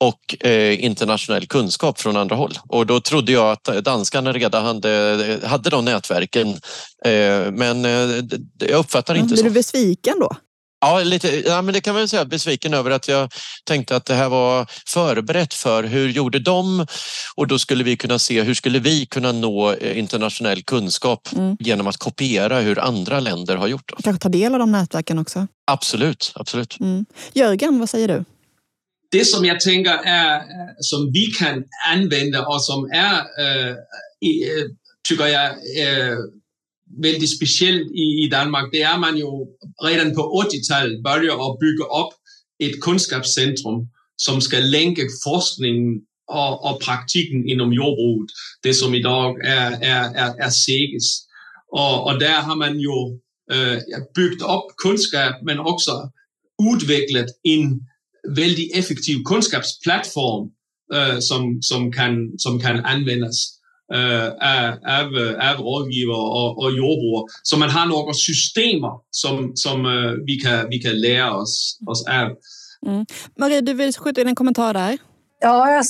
och 0.00 0.46
eh, 0.46 0.84
internationell 0.84 1.46
kunskap 1.46 2.00
från 2.00 2.16
andra 2.16 2.36
håll. 2.36 2.58
Och 2.68 2.86
då 2.86 3.00
trodde 3.00 3.32
jag 3.32 3.50
att 3.52 3.84
danskarna 3.84 4.32
redan 4.32 4.64
hade, 4.64 5.40
hade 5.44 5.70
de 5.70 5.84
nätverken. 5.84 6.48
Eh, 7.04 7.52
men 7.52 7.84
eh, 7.84 8.24
jag 8.58 8.78
uppfattar 8.78 9.14
inte 9.14 9.26
Blir 9.26 9.36
så. 9.36 9.42
Blir 9.42 9.50
du 9.50 9.54
besviken 9.54 10.14
då? 10.20 10.36
Ja, 10.80 11.02
lite, 11.02 11.42
ja, 11.46 11.62
men 11.62 11.74
det 11.74 11.80
kan 11.80 11.94
man 11.94 12.00
väl 12.00 12.08
säga. 12.08 12.24
Besviken 12.24 12.74
över 12.74 12.90
att 12.90 13.08
jag 13.08 13.32
tänkte 13.64 13.96
att 13.96 14.04
det 14.04 14.14
här 14.14 14.28
var 14.28 14.66
förberett 14.86 15.54
för 15.54 15.84
hur 15.84 16.08
gjorde 16.08 16.38
de? 16.38 16.86
Och 17.36 17.46
då 17.46 17.58
skulle 17.58 17.84
vi 17.84 17.96
kunna 17.96 18.18
se 18.18 18.42
hur 18.42 18.54
skulle 18.54 18.78
vi 18.78 19.06
kunna 19.06 19.32
nå 19.32 19.72
eh, 19.72 19.98
internationell 19.98 20.62
kunskap 20.62 21.28
mm. 21.32 21.56
genom 21.60 21.86
att 21.86 21.96
kopiera 21.96 22.60
hur 22.60 22.78
andra 22.78 23.20
länder 23.20 23.56
har 23.56 23.68
gjort. 23.68 23.92
Kanske 24.02 24.22
ta 24.22 24.28
del 24.28 24.52
av 24.52 24.58
de 24.58 24.72
nätverken 24.72 25.18
också? 25.18 25.46
Absolut, 25.70 26.32
absolut. 26.34 26.80
Mm. 26.80 27.06
Jörgen, 27.32 27.78
vad 27.78 27.90
säger 27.90 28.08
du? 28.08 28.24
det 29.10 29.24
som 29.24 29.44
jag 29.44 29.60
tänker 29.60 29.98
är, 30.04 30.42
som 30.78 31.12
vi 31.12 31.26
kan 31.26 31.64
använda 31.94 32.46
och 32.46 32.64
som 32.64 32.90
är, 32.92 33.18
äh, 33.18 33.74
tycker 35.08 35.26
jag, 35.26 35.50
äh, 35.50 36.16
väldigt 37.02 37.36
speciellt 37.36 37.90
i, 37.90 38.24
i 38.24 38.28
Danmark, 38.28 38.68
det 38.72 38.82
är 38.82 38.98
man 38.98 39.16
ju 39.16 39.26
redan 39.84 40.14
på 40.14 40.22
80-talet 40.42 41.02
börjar 41.02 41.60
bygga 41.60 41.84
upp 41.84 42.14
ett 42.64 42.80
kunskapscentrum 42.80 43.88
som 44.16 44.40
ska 44.40 44.58
länka 44.58 45.02
forskningen 45.24 46.00
och, 46.28 46.70
och 46.70 46.80
praktiken 46.82 47.48
inom 47.48 47.72
jordbruket, 47.72 48.34
det 48.62 48.74
som 48.74 48.94
idag 48.94 49.46
är, 49.46 49.70
är, 49.70 50.04
är, 50.14 50.44
är 50.44 50.50
SEGES. 50.50 51.28
Och, 51.72 52.06
och 52.06 52.18
där 52.18 52.40
har 52.42 52.56
man 52.56 52.80
ju 52.80 53.18
äh, 53.50 53.72
øh, 53.72 53.80
byggt 54.14 54.42
upp 54.42 54.76
kunskap 54.84 55.34
men 55.42 55.58
också 55.58 55.92
utvecklat 56.72 57.30
en 57.44 57.80
väldigt 58.36 58.76
effektiv 58.76 59.16
kunskapsplattform 59.24 60.50
uh, 60.94 61.14
øh, 61.14 61.22
som, 61.22 61.62
som, 61.62 61.92
kan, 61.92 62.38
som 62.38 62.60
kan 62.60 62.76
användas 62.84 63.57
av, 63.94 64.70
av, 64.98 65.08
av 65.48 65.56
rådgivare 65.64 66.16
och, 66.16 66.58
och 66.62 66.72
jordbrukare. 66.72 67.26
Så 67.42 67.58
man 67.58 67.70
har 67.70 67.86
några 67.86 68.12
system 68.12 68.80
som, 69.10 69.52
som 69.54 69.86
uh, 69.86 70.12
vi, 70.26 70.36
kan, 70.36 70.68
vi 70.70 70.78
kan 70.78 71.00
lära 71.00 71.34
oss, 71.34 71.78
oss 71.86 72.06
av. 72.08 72.36
Mm. 72.86 73.06
Marie, 73.38 73.60
du 73.60 73.74
vill 73.74 73.92
skjuta 73.94 74.20
in 74.20 74.28
en 74.28 74.34
kommentar 74.34 74.74
där? 74.74 74.98
Ja, 75.40 75.82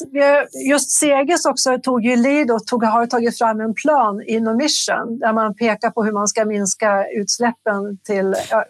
just 0.71 0.91
Seges 0.91 1.45
också 1.45 1.79
tog 1.83 2.05
ju 2.05 2.17
lead 2.17 2.51
och 2.51 2.67
tog, 2.67 2.85
har 2.85 3.07
tagit 3.07 3.39
fram 3.39 3.61
en 3.61 3.75
plan 3.75 4.23
inom 4.27 4.57
Mission 4.57 5.19
där 5.19 5.33
man 5.33 5.55
pekar 5.55 5.91
på 5.91 6.05
hur 6.05 6.13
man 6.13 6.29
ska 6.29 6.45
minska 6.45 7.05
utsläppen 7.21 7.99
till... 8.07 8.35
Ja. 8.51 8.65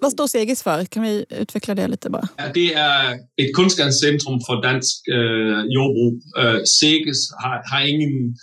Vad 0.00 0.12
står 0.12 0.26
Seges 0.26 0.62
för? 0.62 0.84
Kan 0.84 1.02
vi 1.02 1.24
utveckla 1.28 1.74
det 1.74 1.88
lite 1.88 2.10
bara? 2.10 2.28
Det 2.54 2.74
är 2.74 3.12
ett 3.14 3.54
kunskapscentrum 3.54 4.40
för 4.40 4.62
dansk 4.62 5.08
eh, 5.08 5.60
jordbruk. 5.74 6.22
Eh, 6.38 6.62
Seges 6.62 7.32
har, 7.42 7.62
har 7.72 7.88
ingen 7.88 8.34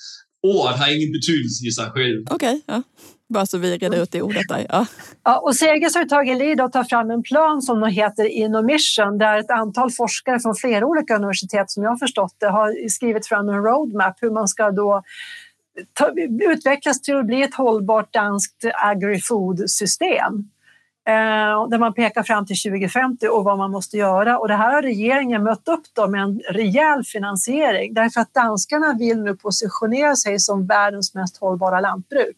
ordet 0.44 0.80
har 0.80 0.96
ingen 0.96 1.12
betydelse 1.12 1.66
i 1.68 1.72
sig 1.72 1.86
själv. 1.86 2.26
Okej, 2.30 2.36
okay, 2.36 2.62
ja. 2.66 2.84
Bara 3.34 3.46
så 3.46 3.58
vi 3.58 3.78
reder 3.78 4.04
ut 4.04 4.12
det 4.12 4.22
ordet 4.22 4.48
där. 4.50 4.66
Ja. 4.70 4.86
Ja, 5.24 5.40
och 5.40 5.56
Seges 5.56 5.96
har 5.96 6.06
tagit 6.06 6.38
lead 6.38 6.62
och 6.62 6.72
tar 6.72 6.84
fram 6.84 7.12
en 7.12 7.24
plan 7.24 7.62
som 7.62 7.84
heter 7.84 8.26
Innomission 8.26 9.18
där 9.18 9.40
ett 9.40 9.52
antal 9.52 9.92
forskare 9.92 10.40
från 10.40 10.56
flera 10.56 10.86
olika 10.86 11.16
universitet 11.16 11.72
som 11.72 11.84
jag 11.84 12.00
förstått 12.00 12.36
det 12.40 12.48
har 12.48 12.90
skrivit 12.90 13.28
fram 13.28 13.50
en 13.50 13.64
roadmap 13.64 14.18
hur 14.22 14.32
man 14.32 14.48
ska 14.48 14.72
då 14.72 15.04
ta, 15.94 16.12
utvecklas 16.54 17.02
till 17.02 17.16
att 17.16 17.26
bli 17.26 17.42
ett 17.42 17.56
hållbart 17.56 18.14
danskt 18.14 18.66
agri-food-system 18.74 20.51
eh, 21.08 21.70
där 21.70 21.78
man 21.78 21.94
pekar 21.94 22.24
fram 22.24 22.46
till 22.46 22.58
2050 22.62 23.28
och 23.28 23.44
vad 23.44 23.58
man 23.58 23.72
måste 23.72 23.98
göra. 23.98 24.40
Och 24.40 24.48
det 24.48 24.56
här 24.56 24.74
har 24.74 24.82
regeringen 24.82 25.44
mött 25.44 25.68
upp 25.68 25.84
då 25.94 26.08
med 26.08 26.22
en 26.22 26.42
rejäl 26.50 27.04
finansiering 27.04 27.94
därför 27.94 28.22
att 28.22 28.34
danskarna 28.34 28.94
vill 29.00 29.22
nu 29.22 29.36
positionera 29.36 30.16
sig 30.16 30.40
som 30.40 30.68
världens 30.68 31.14
mest 31.14 31.38
hållbara 31.38 31.80
lantbruk. 31.80 32.38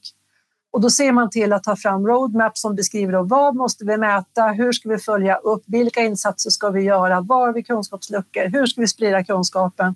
Och 0.72 0.82
då 0.82 0.90
ser 0.90 1.12
man 1.12 1.30
till 1.30 1.54
att 1.54 1.64
ta 1.64 1.76
fram 1.76 2.08
roadmap 2.08 2.58
som 2.58 2.76
beskriver 2.76 3.14
då, 3.14 3.24
vad 3.24 3.56
måste 3.56 3.86
vi 3.86 3.98
mäta, 3.98 4.48
hur 4.48 4.72
ska 4.72 4.90
vi 4.90 4.98
följa 4.98 5.36
upp, 5.36 5.64
vilka 5.66 6.02
insatser 6.02 6.50
ska 6.50 6.70
vi 6.70 6.82
göra, 6.82 7.22
var 7.22 7.46
har 7.46 7.54
vi 7.54 7.64
kunskapsluckor, 7.64 8.50
hur 8.50 8.66
ska 8.66 8.82
vi 8.82 8.88
sprida 8.88 9.24
kunskapen 9.24 9.96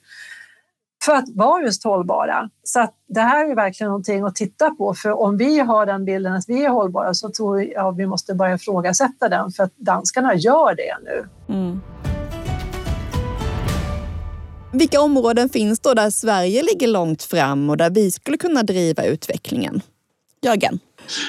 för 1.07 1.13
att 1.13 1.29
vara 1.29 1.63
just 1.63 1.83
hållbara. 1.83 2.49
Så 2.63 2.79
att 2.79 2.93
det 3.07 3.21
här 3.21 3.51
är 3.51 3.55
verkligen 3.55 3.89
någonting 3.89 4.23
att 4.23 4.35
titta 4.35 4.69
på, 4.69 4.93
för 4.93 5.11
om 5.11 5.37
vi 5.37 5.59
har 5.59 5.85
den 5.85 6.05
bilden 6.05 6.33
att 6.33 6.43
vi 6.47 6.65
är 6.65 6.69
hållbara 6.69 7.13
så 7.13 7.29
tror 7.29 7.63
jag 7.63 7.87
att 7.87 7.97
vi 7.97 8.05
måste 8.05 8.35
börja 8.35 8.55
ifrågasätta 8.55 9.29
den, 9.29 9.51
för 9.51 9.63
att 9.63 9.77
danskarna 9.77 10.35
gör 10.35 10.75
det 10.75 10.97
nu. 11.03 11.29
Mm. 11.55 11.79
Vilka 14.73 15.01
områden 15.01 15.49
finns 15.49 15.79
då 15.79 15.93
där 15.93 16.09
Sverige 16.09 16.63
ligger 16.63 16.87
långt 16.87 17.23
fram 17.23 17.69
och 17.69 17.77
där 17.77 17.89
vi 17.89 18.11
skulle 18.11 18.37
kunna 18.37 18.63
driva 18.63 19.03
utvecklingen? 19.03 19.81
Jörgen? 20.47 20.79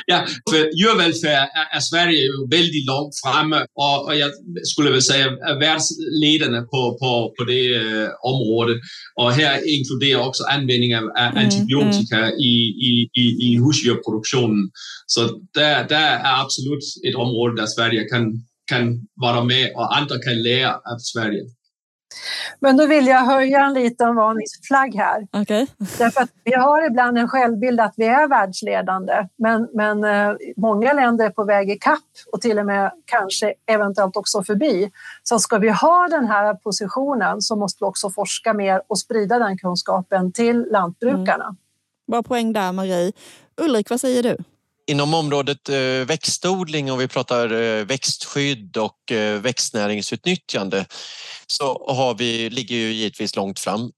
Ja, 0.06 0.26
för 0.50 0.62
djurvälfärd 0.80 1.48
är, 1.76 1.80
Sverige 1.80 2.20
ju 2.20 2.48
väldigt 2.50 2.86
långt 2.86 3.14
framme 3.24 3.60
och, 3.74 4.06
och 4.06 4.16
jag 4.16 4.30
skulle 4.64 4.90
väl 4.90 5.02
säga 5.02 5.26
är 5.26 5.58
världsledande 5.60 6.60
på, 6.60 6.80
på, 7.00 7.34
på 7.38 7.44
det 7.44 7.74
äh, 7.74 8.08
området. 8.32 8.76
Och 9.14 9.32
här 9.32 9.54
inkluderar 9.74 10.28
också 10.28 10.44
användning 10.44 10.96
av 10.96 11.04
mm, 11.04 11.36
antibiotika 11.44 12.18
mm. 12.18 12.38
I, 12.38 12.54
i, 12.88 13.10
i, 13.22 13.24
i 13.46 13.58
husdjurproduktionen. 13.64 14.70
Så 15.06 15.20
där, 15.54 15.88
där 15.88 16.12
är 16.30 16.40
absolut 16.42 16.84
ett 17.08 17.14
område 17.14 17.60
där 17.60 17.66
Sverige 17.66 18.04
kan, 18.04 18.22
kan 18.70 18.84
vara 19.24 19.44
med 19.44 19.72
och 19.76 19.96
andra 19.96 20.18
kan 20.18 20.42
lära 20.42 20.74
av 20.74 20.98
Sverige. 21.12 21.42
Men 22.60 22.76
då 22.76 22.86
vill 22.86 23.06
jag 23.06 23.18
höja 23.18 23.64
en 23.64 23.74
liten 23.74 24.16
varningsflagg 24.16 24.94
här. 24.94 25.26
Okay. 25.42 25.66
Därför 25.98 26.20
att 26.20 26.30
vi 26.44 26.54
har 26.54 26.86
ibland 26.86 27.18
en 27.18 27.28
självbild 27.28 27.80
att 27.80 27.94
vi 27.96 28.06
är 28.06 28.28
världsledande, 28.28 29.28
men, 29.36 29.68
men 29.74 30.04
eh, 30.04 30.36
många 30.56 30.92
länder 30.92 31.26
är 31.26 31.30
på 31.30 31.44
väg 31.44 31.70
i 31.70 31.78
kapp 31.78 31.98
och 32.32 32.40
till 32.40 32.58
och 32.58 32.66
med 32.66 32.92
kanske 33.04 33.54
eventuellt 33.66 34.16
också 34.16 34.42
förbi. 34.42 34.90
Så 35.22 35.38
ska 35.38 35.58
vi 35.58 35.68
ha 35.68 36.08
den 36.10 36.26
här 36.26 36.54
positionen 36.54 37.42
så 37.42 37.56
måste 37.56 37.84
vi 37.84 37.86
också 37.86 38.10
forska 38.10 38.54
mer 38.54 38.82
och 38.86 38.98
sprida 38.98 39.38
den 39.38 39.58
kunskapen 39.58 40.32
till 40.32 40.66
lantbrukarna. 40.70 41.44
Mm. 41.44 41.56
Bra 42.10 42.22
poäng 42.22 42.52
där 42.52 42.72
Marie. 42.72 43.12
Ulrik, 43.60 43.90
vad 43.90 44.00
säger 44.00 44.22
du? 44.22 44.36
Inom 44.88 45.14
området 45.14 45.68
eh, 45.68 46.06
växtodling, 46.06 46.92
om 46.92 46.98
vi 46.98 47.08
pratar 47.08 47.52
eh, 47.52 47.84
växtskydd 47.84 48.76
och 48.76 49.12
eh, 49.12 49.40
växtnäringsutnyttjande, 49.40 50.86
så 51.46 51.94
har 51.94 52.14
vi, 52.14 52.50
ligger 52.50 52.76
ju 52.76 52.92
givetvis 52.92 53.36
långt 53.36 53.58
fram. 53.58 53.90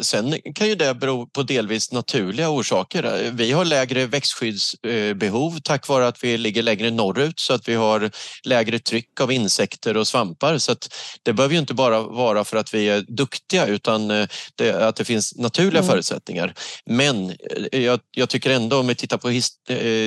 Sen 0.00 0.36
kan 0.54 0.68
ju 0.68 0.74
det 0.74 0.94
bero 0.94 1.26
på 1.26 1.42
delvis 1.42 1.92
naturliga 1.92 2.50
orsaker. 2.50 3.30
Vi 3.32 3.52
har 3.52 3.64
lägre 3.64 4.06
växtskyddsbehov 4.06 5.58
tack 5.64 5.88
vare 5.88 6.06
att 6.06 6.24
vi 6.24 6.38
ligger 6.38 6.62
längre 6.62 6.90
norrut 6.90 7.40
så 7.40 7.52
att 7.52 7.68
vi 7.68 7.74
har 7.74 8.10
lägre 8.42 8.78
tryck 8.78 9.20
av 9.20 9.32
insekter 9.32 9.96
och 9.96 10.08
svampar. 10.08 10.58
Så 10.58 10.72
att 10.72 10.94
det 11.22 11.32
behöver 11.32 11.54
ju 11.54 11.60
inte 11.60 11.74
bara 11.74 12.02
vara 12.02 12.44
för 12.44 12.56
att 12.56 12.74
vi 12.74 12.88
är 12.88 13.00
duktiga 13.00 13.66
utan 13.66 14.08
det, 14.54 14.88
att 14.88 14.96
det 14.96 15.04
finns 15.04 15.36
naturliga 15.36 15.80
mm. 15.80 15.90
förutsättningar. 15.90 16.54
Men 16.86 17.36
jag, 17.72 18.00
jag, 18.10 18.28
tycker 18.28 18.50
ändå 18.50 18.78
om 18.78 18.86
vi 18.86 18.94
tittar 18.94 19.18
på 19.18 19.28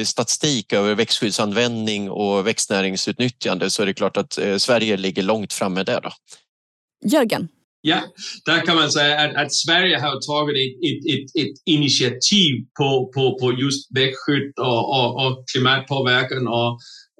statistik 0.05 0.73
över 0.73 0.95
växtskyddsanvändning 0.95 2.09
och 2.09 2.47
växtnäringsutnyttjande 2.47 3.69
så 3.69 3.81
är 3.81 3.85
det 3.85 3.93
klart 3.93 4.17
att 4.17 4.37
eh, 4.37 4.57
Sverige 4.57 4.97
ligger 4.97 5.23
långt 5.23 5.53
framme 5.53 5.83
där. 5.83 6.01
Då. 6.01 6.11
Jörgen? 7.05 7.47
Ja, 7.83 8.01
där 8.45 8.65
kan 8.65 8.75
man 8.75 8.91
säga 8.91 9.19
att, 9.19 9.35
att 9.35 9.53
Sverige 9.53 9.97
har 9.99 10.19
tagit 10.27 10.57
ett, 10.63 10.75
ett, 10.89 11.03
ett, 11.13 11.29
ett 11.41 11.55
initiativ 11.65 12.53
på, 12.77 13.11
på, 13.15 13.39
på 13.39 13.53
just 13.61 13.95
växtskydd 13.95 14.53
och, 14.59 14.83
och, 14.97 15.09
och 15.25 15.33
klimatpåverkan 15.51 16.47
och, 16.47 16.71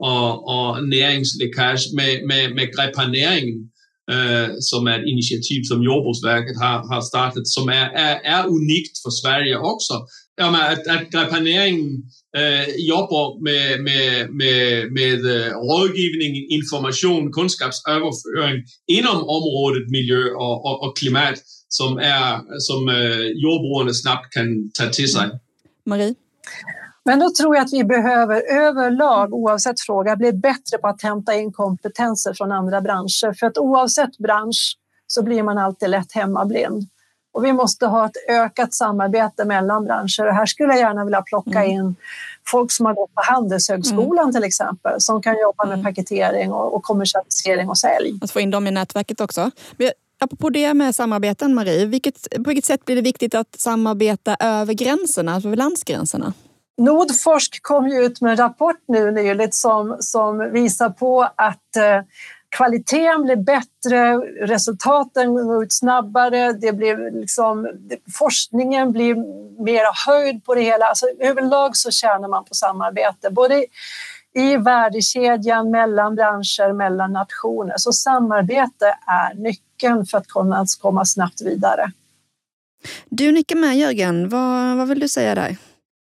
och, 0.10 0.32
och 0.53 0.88
näringsläckage 0.88 1.84
med, 1.96 2.27
med, 2.27 2.56
med 2.56 2.68
Greppa 2.75 3.08
näringen 3.08 3.72
eh, 4.12 4.44
øh, 4.44 4.50
som 4.62 4.88
är 4.88 5.00
ett 5.00 5.12
initiativ 5.13 5.62
som 5.63 5.84
Jordbruksverket 5.84 6.58
har, 6.63 6.77
har 6.94 7.01
startat 7.01 7.48
som 7.48 7.70
är, 7.70 7.88
är, 8.08 8.15
är 8.36 8.44
unikt 8.58 8.96
för 9.03 9.12
Sverige 9.22 9.58
också. 9.58 9.96
Ja, 10.39 10.51
men 10.51 10.62
att, 10.62 10.88
att 10.88 11.12
Greppa 11.12 11.39
näringen 11.39 12.03
eh, 12.38 12.76
jobbar 12.78 13.44
med, 13.44 13.84
med, 13.84 14.30
med, 14.30 14.92
med 14.92 15.20
uh, 15.26 15.52
rådgivning, 15.70 16.34
information, 16.50 17.32
kunskapsöverföring 17.32 18.64
inom 18.88 19.18
området 19.38 19.90
miljö 19.90 20.24
och, 20.46 20.66
och, 20.66 20.84
och 20.84 20.98
klimat 20.98 21.38
som, 21.68 21.98
är, 21.98 22.60
som 22.60 22.90
uh, 22.90 23.28
jordbrukarna 23.44 23.94
snabbt 23.94 24.34
kan 24.34 24.72
ta 24.80 24.86
till 24.90 25.12
sig. 25.12 25.30
Marie? 25.86 26.16
Men 27.06 27.20
då 27.20 27.30
tror 27.40 27.56
jag 27.56 27.66
att 27.66 27.74
vi 27.74 27.84
behöver 27.84 28.42
överlag, 28.52 29.34
oavsett 29.34 29.82
fråga, 29.82 30.16
bli 30.16 30.34
bättre 30.34 30.78
på 30.82 30.88
att 30.88 31.02
hämta 31.02 31.36
in 31.36 31.52
kompetenser 31.52 32.34
från 32.34 32.52
andra 32.52 32.82
branscher. 32.82 33.34
För 33.40 33.48
att 33.48 33.58
oavsett 33.58 34.18
bransch 34.18 34.78
så 35.08 35.24
blir 35.24 35.44
man 35.44 35.58
alltid 35.58 35.90
lätt 35.90 36.12
hemmablind. 36.14 36.84
Och 37.32 37.46
vi 37.46 37.54
måste 37.54 37.86
ha 37.86 38.06
ett 38.06 38.30
ökat 38.30 38.74
samarbete 38.74 39.46
mellan 39.46 39.86
branscher. 39.86 40.28
Och 40.28 40.36
här 40.36 40.46
skulle 40.46 40.74
jag 40.74 40.80
gärna 40.80 41.06
vilja 41.06 41.22
plocka 41.22 41.64
mm. 41.64 41.72
in 41.72 41.96
folk 42.48 42.72
som 42.72 42.86
har 42.86 42.94
gått 42.94 43.16
på 43.16 43.22
Handelshögskolan 43.24 44.24
mm. 44.24 44.34
till 44.34 44.44
exempel, 44.44 45.02
som 45.02 45.22
kan 45.22 45.40
jobba 45.40 45.66
med 45.66 45.74
mm. 45.74 45.86
paketering 45.86 46.52
och, 46.52 46.76
och 46.76 46.84
kommersialisering 46.84 47.70
och 47.70 47.78
sälj. 47.78 48.20
Att 48.22 48.32
få 48.32 48.40
in 48.40 48.52
dem 48.52 48.68
i 48.68 48.72
nätverket 48.72 49.22
också. 49.22 49.52
Apropå 50.20 50.50
det 50.50 50.74
med 50.74 50.96
samarbeten, 50.96 51.54
Marie, 51.54 51.86
vilket, 51.86 52.28
på 52.36 52.44
vilket 52.44 52.66
sätt 52.66 52.86
blir 52.86 52.96
det 52.96 53.02
viktigt 53.02 53.36
att 53.36 53.60
samarbeta 53.60 54.36
över 54.40 54.74
gränserna, 54.74 55.36
över 55.36 55.56
landsgränserna? 55.56 56.34
Nordforsk 56.78 57.60
kom 57.62 57.88
ju 57.88 58.06
ut 58.06 58.22
med 58.22 58.32
en 58.32 58.38
rapport 58.38 58.84
nu 58.88 59.12
nyligt 59.12 59.56
som, 59.56 59.98
som 60.00 60.52
visar 60.52 60.90
på 60.90 61.22
att 61.22 61.76
eh, 61.76 62.02
kvaliteten 62.51 63.24
blir 63.24 63.36
bättre, 63.36 64.17
resultaten 64.48 65.34
går 65.34 65.63
ut 65.63 65.74
snabbare, 65.74 66.53
det 66.53 66.74
blir 66.74 67.22
liksom, 67.22 67.67
forskningen 68.17 68.91
blir 68.91 69.15
mer 69.63 70.08
höjd 70.08 70.43
på 70.46 70.55
det 70.55 70.62
hela. 70.62 70.86
Alltså, 70.86 71.05
överlag 71.20 71.77
så 71.77 71.91
tjänar 71.91 72.27
man 72.27 72.46
på 72.46 72.53
samarbete, 72.53 73.29
både 73.29 73.65
i 74.36 74.58
värdekedjan, 74.58 75.72
mellan 75.72 76.15
branscher, 76.15 76.74
mellan 76.74 77.13
nationer. 77.13 77.74
Så 77.77 77.93
samarbete 77.93 78.86
är 79.08 79.34
nyckeln 79.36 80.05
för 80.05 80.17
att 80.17 80.27
kunna 80.27 80.65
komma 80.81 81.05
snabbt 81.05 81.41
vidare. 81.41 81.91
Du 83.10 83.31
nickar 83.31 83.55
med 83.55 83.77
Jörgen, 83.77 84.29
vad, 84.29 84.77
vad 84.77 84.88
vill 84.88 85.00
du 85.00 85.10
säga 85.10 85.36
där? 85.36 85.58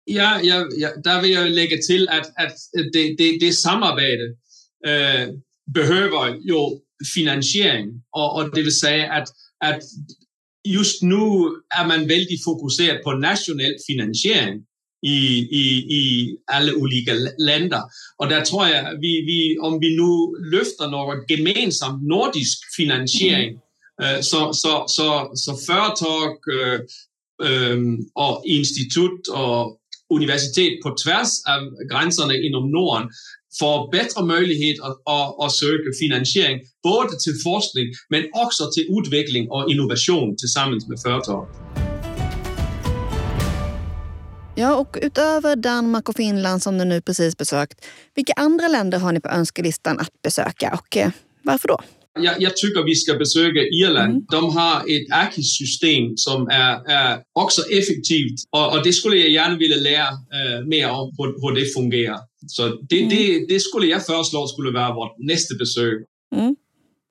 Ja, 0.05 0.39
ja, 0.43 0.67
ja, 0.71 0.89
där 0.97 1.21
vill 1.21 1.33
jag 1.33 1.51
lägga 1.51 1.77
till 1.77 2.09
att, 2.09 2.27
att 2.27 2.57
det, 2.93 3.15
det, 3.19 3.39
det 3.41 3.53
samarbete 3.53 4.25
eh, 4.87 5.29
behöver 5.75 6.29
ju 6.29 6.79
finansiering 7.15 8.03
och, 8.11 8.37
och 8.37 8.55
det 8.55 8.63
vill 8.63 8.79
säga 8.79 9.13
att, 9.13 9.29
att 9.65 9.83
just 10.69 11.03
nu 11.03 11.25
är 11.79 11.87
man 11.87 12.09
väldigt 12.09 12.45
fokuserad 12.45 13.03
på 13.03 13.13
nationell 13.13 13.75
finansiering 13.87 14.63
i, 15.07 15.19
i, 15.51 15.97
i 16.01 16.37
alla 16.53 16.75
olika 16.75 17.13
länder. 17.39 17.81
Och 18.17 18.29
där 18.29 18.41
tror 18.41 18.67
jag, 18.69 19.01
vi, 19.01 19.25
vi, 19.27 19.59
om 19.59 19.81
vi 19.81 19.97
nu 19.97 20.11
lyfter 20.57 20.89
något 20.89 21.31
gemensamt 21.31 22.03
nordisk 22.03 22.59
finansiering 22.77 23.59
mm. 24.03 24.23
så, 24.23 24.53
så, 24.53 24.85
så, 24.87 25.31
så 25.35 25.57
företag 25.57 26.37
och 28.15 28.43
institut 28.45 29.29
och 29.29 29.79
universitet 30.15 30.83
på 30.83 30.95
tvärs 31.05 31.29
av 31.49 31.89
gränserna 31.91 32.35
inom 32.35 32.71
Norden 32.71 33.09
får 33.59 33.91
bättre 33.91 34.25
möjlighet 34.25 34.81
att, 34.81 34.97
att, 35.05 35.45
att 35.45 35.53
söka 35.53 35.91
finansiering 36.01 36.61
både 36.83 37.13
till 37.25 37.37
forskning 37.45 37.87
men 38.09 38.23
också 38.33 38.71
till 38.71 38.87
utveckling 38.99 39.51
och 39.51 39.71
innovation 39.71 40.37
tillsammans 40.37 40.89
med 40.89 41.01
företag. 41.01 41.49
Ja, 44.59 44.77
och 44.77 44.99
utöver 45.03 45.57
Danmark 45.57 46.09
och 46.09 46.17
Finland 46.17 46.63
som 46.63 46.79
du 46.79 46.85
nu 46.85 47.01
precis 47.01 47.37
besökt, 47.37 47.85
vilka 48.15 48.33
andra 48.37 48.69
länder 48.69 48.99
har 48.99 49.13
ni 49.13 49.21
på 49.21 49.29
önskelistan 49.29 49.99
att 49.99 50.23
besöka 50.23 50.79
och 50.81 50.97
eh, 50.97 51.11
varför 51.43 51.69
då? 51.69 51.81
Jag, 52.23 52.43
jag, 52.43 52.57
tycker 52.57 52.83
vi 52.83 52.95
ska 52.95 53.15
besöka 53.15 53.61
Irland. 53.61 54.11
Mm. 54.11 54.27
De 54.31 54.57
har 54.57 54.77
ett 54.77 55.07
AKIS-system 55.11 56.17
som 56.17 56.49
är, 56.49 56.91
är 56.91 57.19
också 57.33 57.63
effektivt 57.63 58.39
och, 58.51 58.73
och, 58.73 58.85
det 58.85 58.93
skulle 58.93 59.17
jag 59.17 59.31
gärna 59.31 59.57
vilja 59.57 59.77
lära 59.77 60.09
äh, 60.09 60.67
mer 60.67 60.91
om 60.91 61.15
hur, 61.19 61.27
hur 61.27 61.55
det 61.55 61.67
fungerar. 61.75 62.21
Så 62.47 62.69
det, 62.89 62.99
mm. 62.99 63.09
det, 63.09 63.47
det, 63.49 63.61
skulle 63.61 63.87
jag 63.87 64.07
föreslå 64.07 64.47
skulle 64.47 64.71
vara 64.71 64.95
vårt 64.95 65.19
nästa 65.19 65.55
besök. 65.55 65.99
Mm. 66.37 66.57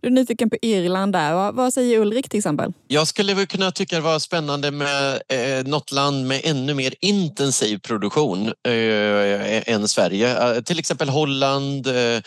Du 0.06 0.10
är 0.10 0.14
nyfiken 0.14 0.50
på 0.50 0.58
Irland 0.62 1.14
där. 1.14 1.52
Vad 1.52 1.74
säger 1.74 2.00
Ulrik 2.00 2.30
till 2.30 2.38
exempel? 2.38 2.74
Jag 2.88 3.08
skulle 3.08 3.34
väl 3.34 3.48
kunna 3.48 3.72
tycka 3.72 3.96
det 3.96 4.02
var 4.02 4.20
spännande 4.20 4.72
med 4.72 5.22
eh, 5.30 5.68
något 5.68 5.92
land 5.92 6.28
med 6.28 6.42
ännu 6.44 6.74
mer 6.74 6.94
intensiv 7.02 7.78
produktion 7.78 8.48
eh, 8.48 9.74
än 9.74 9.88
Sverige. 9.88 10.56
Eh, 10.56 10.62
till 10.62 10.80
exempel 10.80 11.10
Holland. 11.10 11.88
Eh, 11.88 12.22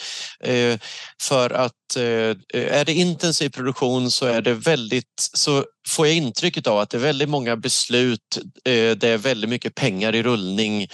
eh 0.53 0.79
för 1.23 1.51
att 1.51 1.97
eh, 1.97 2.37
är 2.53 2.85
det 2.85 2.93
intensiv 2.93 3.49
produktion 3.49 4.11
så 4.11 4.27
är 4.27 4.43
det 4.43 4.55
väldigt 4.55 5.31
så 5.35 5.65
får 5.89 6.07
jag 6.07 6.17
intrycket 6.17 6.67
av 6.67 6.79
att 6.79 6.91
det 6.91 6.97
är 6.97 7.01
väldigt 7.01 7.29
många 7.29 7.57
beslut. 7.57 8.39
Det 8.65 9.05
är 9.05 9.19
väldigt 9.19 9.51
mycket 9.51 9.75
pengar 9.75 10.15
i 10.15 10.23
rullning 10.23 10.87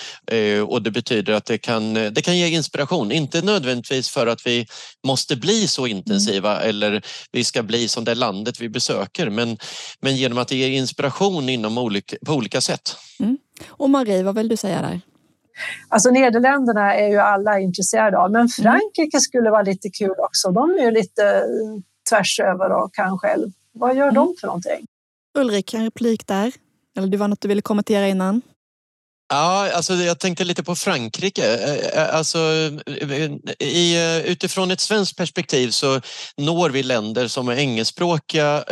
och 0.67 0.83
det 0.83 0.91
betyder 0.91 1.33
att 1.33 1.45
det 1.45 1.59
kan, 1.59 1.95
det 1.95 2.25
kan 2.25 2.39
ge 2.39 2.49
inspiration. 2.49 3.13
Inte 3.13 3.43
nödvändigtvis 3.43 4.09
för 4.09 4.27
att 4.27 4.47
vi 4.47 4.67
måste 5.07 5.37
bli 5.37 5.69
så 5.69 5.87
intensiva 5.87 6.57
mm. 6.57 6.74
Eller 6.83 7.03
vi 7.33 7.45
ska 7.45 7.63
bli 7.63 7.89
som 7.89 8.05
det 8.05 8.15
landet 8.15 8.61
vi 8.61 8.69
besöker 8.69 9.31
men, 9.31 9.59
men 10.01 10.17
genom 10.17 10.39
att 10.39 10.49
det 10.49 10.57
ger 10.57 10.69
inspiration 10.69 11.49
inom 11.49 11.79
olika, 11.79 12.17
på 12.27 12.33
olika 12.33 12.61
sätt. 12.61 12.97
Mm. 13.21 13.39
Och 13.67 13.91
Marie, 13.91 14.23
vad 14.23 14.35
vill 14.35 14.49
du 14.49 14.57
säga 14.57 14.83
där? 14.83 15.01
Alltså 15.89 16.11
Nederländerna 16.11 16.95
är 16.95 17.09
ju 17.09 17.19
alla 17.19 17.61
intresserade 17.61 18.19
av, 18.19 18.31
men 18.31 18.41
mm. 18.41 18.49
Frankrike 18.49 19.21
skulle 19.21 19.51
vara 19.51 19.63
lite 19.63 19.91
kul 19.91 20.15
också. 20.19 20.51
De 20.51 20.71
är 20.71 20.85
ju 20.85 20.91
lite 20.91 21.45
tvärs 22.11 22.41
över 22.41 22.71
och 22.71 22.95
kan 22.95 23.19
själv. 23.19 23.51
Vad 23.73 23.97
gör 23.97 24.09
mm. 24.09 24.15
de 24.15 24.35
för 24.41 24.47
någonting? 24.47 24.87
Ulrik, 25.39 25.75
en 25.75 25.85
replik 25.85 26.27
där? 26.27 26.53
Eller 26.97 27.09
det 27.09 27.17
var 27.17 27.29
något 27.29 27.41
du 27.41 27.49
ville 27.49 27.63
kommentera 27.63 28.09
innan? 28.09 28.43
Ja, 29.35 29.71
alltså 29.73 29.95
jag 29.95 30.19
tänkte 30.19 30.45
lite 30.45 30.63
på 30.63 30.77
Frankrike. 30.77 31.55
Eh, 31.55 32.03
eh, 32.03 32.15
alltså, 32.17 32.39
i, 33.59 33.97
eh, 33.97 34.19
utifrån 34.19 34.71
ett 34.71 34.81
svenskt 34.81 35.17
perspektiv 35.17 35.71
så 35.71 36.01
når 36.37 36.71
vi 36.71 36.83
länder 36.83 37.29
som 37.29 37.49
är 37.49 37.57
engelskspråkiga 37.57 38.65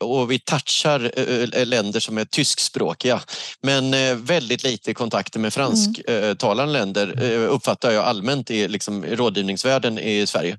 och 0.00 0.30
vi 0.30 0.38
touchar 0.38 1.64
länder 1.64 2.00
som 2.00 2.18
är 2.18 2.24
tyskspråkiga. 2.24 3.20
Men 3.62 3.94
väldigt 4.24 4.62
lite 4.62 4.94
kontakter 4.94 5.38
med 5.38 5.52
fransktalande 5.52 6.62
mm. 6.62 6.72
länder 6.72 7.30
uppfattar 7.46 7.90
jag 7.90 8.04
allmänt 8.04 8.50
i 8.50 8.68
liksom, 8.68 9.04
rådgivningsvärlden 9.04 9.98
i 9.98 10.26
Sverige. 10.26 10.58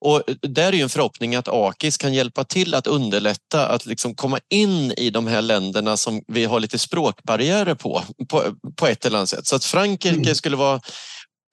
Och 0.00 0.22
där 0.42 0.72
är 0.72 0.76
ju 0.76 0.82
en 0.82 0.88
förhoppning 0.88 1.34
att 1.34 1.48
AKIS 1.48 1.96
kan 1.96 2.14
hjälpa 2.14 2.44
till 2.44 2.74
att 2.74 2.86
underlätta 2.86 3.68
att 3.68 3.86
liksom 3.86 4.14
komma 4.14 4.38
in 4.48 4.92
i 4.96 5.10
de 5.10 5.26
här 5.26 5.42
länderna 5.42 5.96
som 5.96 6.22
vi 6.26 6.44
har 6.44 6.60
lite 6.60 6.78
språkbarriärer 6.78 7.74
på, 7.74 8.02
på, 8.28 8.42
på 8.76 8.86
ett 8.86 9.04
eller 9.04 9.18
annat 9.18 9.28
sätt. 9.28 9.46
Så 9.46 9.56
att 9.56 9.64
Frankrike 9.64 10.16
mm. 10.16 10.34
skulle 10.34 10.56
vara 10.56 10.80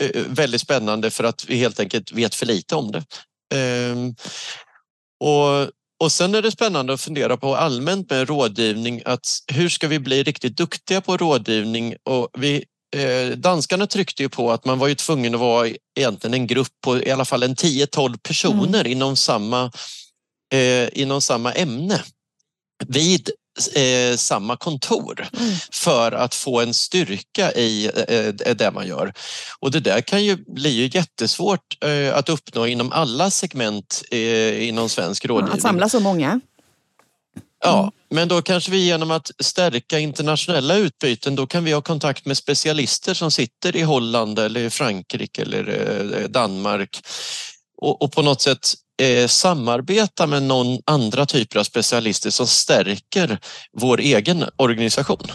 eh, 0.03 0.21
väldigt 0.27 0.61
spännande 0.61 1.11
för 1.11 1.23
att 1.23 1.45
vi 1.47 1.55
helt 1.55 1.79
enkelt 1.79 2.11
vet 2.11 2.35
för 2.35 2.45
lite 2.45 2.75
om 2.75 2.91
det. 2.91 3.03
Ehm, 3.55 4.15
och 5.19 5.71
och 5.99 6.11
sen 6.11 6.35
är 6.35 6.41
det 6.41 6.51
spännande 6.51 6.93
att 6.93 7.01
fundera 7.01 7.37
på 7.37 7.55
allmänt 7.55 8.09
med 8.09 8.27
rådgivning 8.27 9.01
att 9.05 9.25
hur 9.47 9.69
ska 9.69 9.87
vi 9.87 9.99
bli 9.99 10.23
riktigt 10.23 10.57
duktiga 10.57 11.01
på 11.01 11.17
rådgivning? 11.17 11.95
Och 12.03 12.29
vi 12.37 12.65
Eh, 12.95 13.37
danskarna 13.37 13.87
tryckte 13.87 14.23
ju 14.23 14.29
på 14.29 14.51
att 14.51 14.65
man 14.65 14.79
var 14.79 14.87
ju 14.87 14.95
tvungen 14.95 15.33
att 15.33 15.39
vara 15.39 15.69
egentligen 15.95 16.33
en 16.33 16.47
grupp 16.47 16.73
på 16.83 16.97
i 16.97 17.11
alla 17.11 17.25
fall 17.25 17.43
en 17.43 17.55
10-12 17.55 18.17
personer 18.17 18.79
mm. 18.79 18.91
inom, 18.91 19.15
samma, 19.15 19.71
eh, 20.53 20.99
inom 21.01 21.21
samma 21.21 21.53
ämne 21.53 22.03
vid 22.87 23.29
eh, 23.75 24.17
samma 24.17 24.57
kontor 24.57 25.27
mm. 25.33 25.55
för 25.71 26.11
att 26.11 26.35
få 26.35 26.61
en 26.61 26.73
styrka 26.73 27.51
i 27.51 27.85
eh, 28.07 28.55
det 28.55 28.71
man 28.73 28.87
gör. 28.87 29.13
Och 29.59 29.71
det 29.71 29.79
där 29.79 30.01
kan 30.01 30.23
ju 30.23 30.35
bli 30.35 30.69
ju 30.69 30.89
jättesvårt 30.93 31.83
eh, 31.85 32.17
att 32.17 32.29
uppnå 32.29 32.67
inom 32.67 32.91
alla 32.91 33.31
segment 33.31 34.03
eh, 34.11 34.67
inom 34.67 34.89
svensk 34.89 35.25
rådgivning. 35.25 35.55
Att 35.55 35.61
samla 35.61 35.89
så 35.89 35.99
många. 35.99 36.39
Ja, 37.63 37.79
mm 37.79 37.91
men 38.09 38.27
då 38.27 38.41
kanske 38.41 38.71
vi 38.71 38.85
genom 38.85 39.11
att 39.11 39.31
stärka 39.39 39.99
internationella 39.99 40.75
utbyten, 40.75 41.35
då 41.35 41.47
kan 41.47 41.63
vi 41.63 41.71
ha 41.71 41.81
kontakt 41.81 42.25
med 42.25 42.37
specialister 42.37 43.13
som 43.13 43.31
sitter 43.31 43.75
i 43.75 43.81
Holland 43.81 44.39
eller 44.39 44.69
Frankrike 44.69 45.41
eller 45.41 45.69
eh, 46.21 46.29
Danmark 46.29 46.99
och, 47.81 48.01
och 48.01 48.11
på 48.11 48.21
något 48.21 48.41
sätt 48.41 48.73
eh, 49.01 49.27
samarbeta 49.27 50.27
med 50.27 50.43
någon 50.43 50.79
andra 50.85 51.25
typer 51.25 51.59
av 51.59 51.63
specialister 51.63 52.29
som 52.29 52.47
stärker 52.47 53.39
vår 53.73 53.99
egen 53.99 54.45
organisation. 54.55 55.27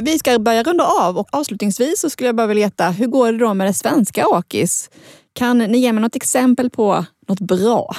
Vi 0.00 0.18
ska 0.18 0.38
börja 0.38 0.62
runda 0.62 0.84
av 0.84 1.18
och 1.18 1.28
avslutningsvis 1.32 2.00
så 2.00 2.10
skulle 2.10 2.28
jag 2.28 2.36
bara 2.36 2.46
vilja 2.46 2.66
veta, 2.66 2.90
hur 2.90 3.06
går 3.06 3.32
det 3.32 3.38
då 3.38 3.54
med 3.54 3.66
det 3.66 3.74
svenska 3.74 4.26
AKIS? 4.26 4.90
Kan 5.32 5.58
ni 5.58 5.78
ge 5.78 5.92
mig 5.92 6.02
något 6.02 6.16
exempel 6.16 6.70
på 6.70 7.04
något 7.28 7.40
bra 7.40 7.96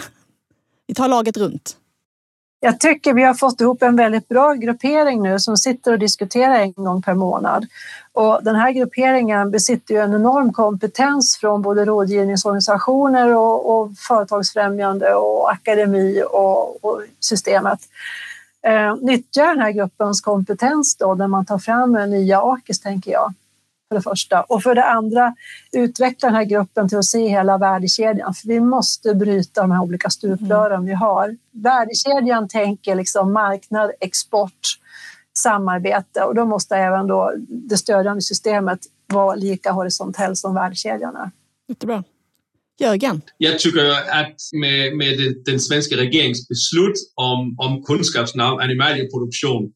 vi 0.94 0.96
tar 0.96 1.08
laget 1.08 1.38
runt. 1.38 1.78
Jag 2.60 2.80
tycker 2.80 3.14
vi 3.14 3.24
har 3.24 3.34
fått 3.34 3.62
ihop 3.62 3.84
en 3.84 3.96
väldigt 3.96 4.28
bra 4.28 4.54
gruppering 4.54 5.24
nu 5.24 5.40
som 5.40 5.58
sitter 5.58 5.92
och 5.92 6.00
diskuterar 6.00 6.54
en 6.54 6.74
gång 6.74 7.02
per 7.02 7.14
månad. 7.14 7.66
Och 8.12 8.44
den 8.44 8.56
här 8.56 8.72
grupperingen 8.72 9.52
besitter 9.52 9.94
ju 9.94 10.00
en 10.00 10.14
enorm 10.14 10.54
kompetens 10.54 11.38
från 11.42 11.62
både 11.62 11.86
rådgivningsorganisationer 11.86 13.36
och, 13.36 13.70
och 13.70 13.92
företagsfrämjande 14.08 15.14
och 15.14 15.52
akademi 15.52 16.24
och, 16.32 16.86
och 16.86 17.02
systemet. 17.20 17.80
Eh, 18.68 18.96
nyttja 18.96 19.46
den 19.46 19.60
här 19.60 19.72
gruppens 19.72 20.22
kompetens 20.22 20.96
då 20.96 21.14
när 21.14 21.28
man 21.28 21.46
tar 21.46 21.58
fram 21.58 21.92
nya 21.92 22.42
AKIS, 22.42 22.80
tänker 22.80 23.12
jag 23.12 23.34
för 23.94 24.00
det 24.00 24.04
första. 24.04 24.42
Och 24.42 24.64
för 24.64 24.76
det 24.76 24.84
andra, 24.84 25.36
utveckla 25.72 26.28
den 26.28 26.36
här 26.36 26.44
gruppen 26.44 26.90
till 26.90 26.98
att 26.98 27.06
se 27.06 27.28
hela 27.28 27.58
värdekedjan. 27.58 28.34
För 28.34 28.48
vi 28.48 28.60
måste 28.60 29.16
bryta 29.16 29.62
de 29.62 29.72
här 29.72 29.82
olika 29.82 30.10
stuprören 30.10 30.74
mm. 30.74 30.86
vi 30.86 30.94
har. 30.94 31.38
Värdekedjan 31.52 32.48
tänker 32.48 32.96
liksom 32.96 33.34
marknad, 33.34 33.92
export, 34.00 34.80
samarbete 35.38 36.24
och 36.24 36.36
då 36.36 36.46
måste 36.46 36.76
även 36.76 37.08
då 37.08 37.34
det 37.48 37.78
stödjande 37.78 38.22
systemet 38.22 38.80
vara 39.08 39.36
lika 39.36 39.72
horisontellt 39.72 40.38
som 40.38 40.56
värdekedjan 40.56 41.16
är. 41.16 41.32
Jättebra. 41.68 42.04
Jörgen? 42.80 43.22
Jag 43.38 43.60
tycker 43.60 43.90
att 43.92 44.40
med, 44.62 44.98
med 44.98 45.36
den, 45.46 45.60
svenska 45.60 45.96
regeringens 45.96 46.48
beslut 46.48 46.96
om, 47.16 47.56
om 47.60 47.84
kunskapsnamn 47.84 48.60
animalieproduktion 48.60 49.72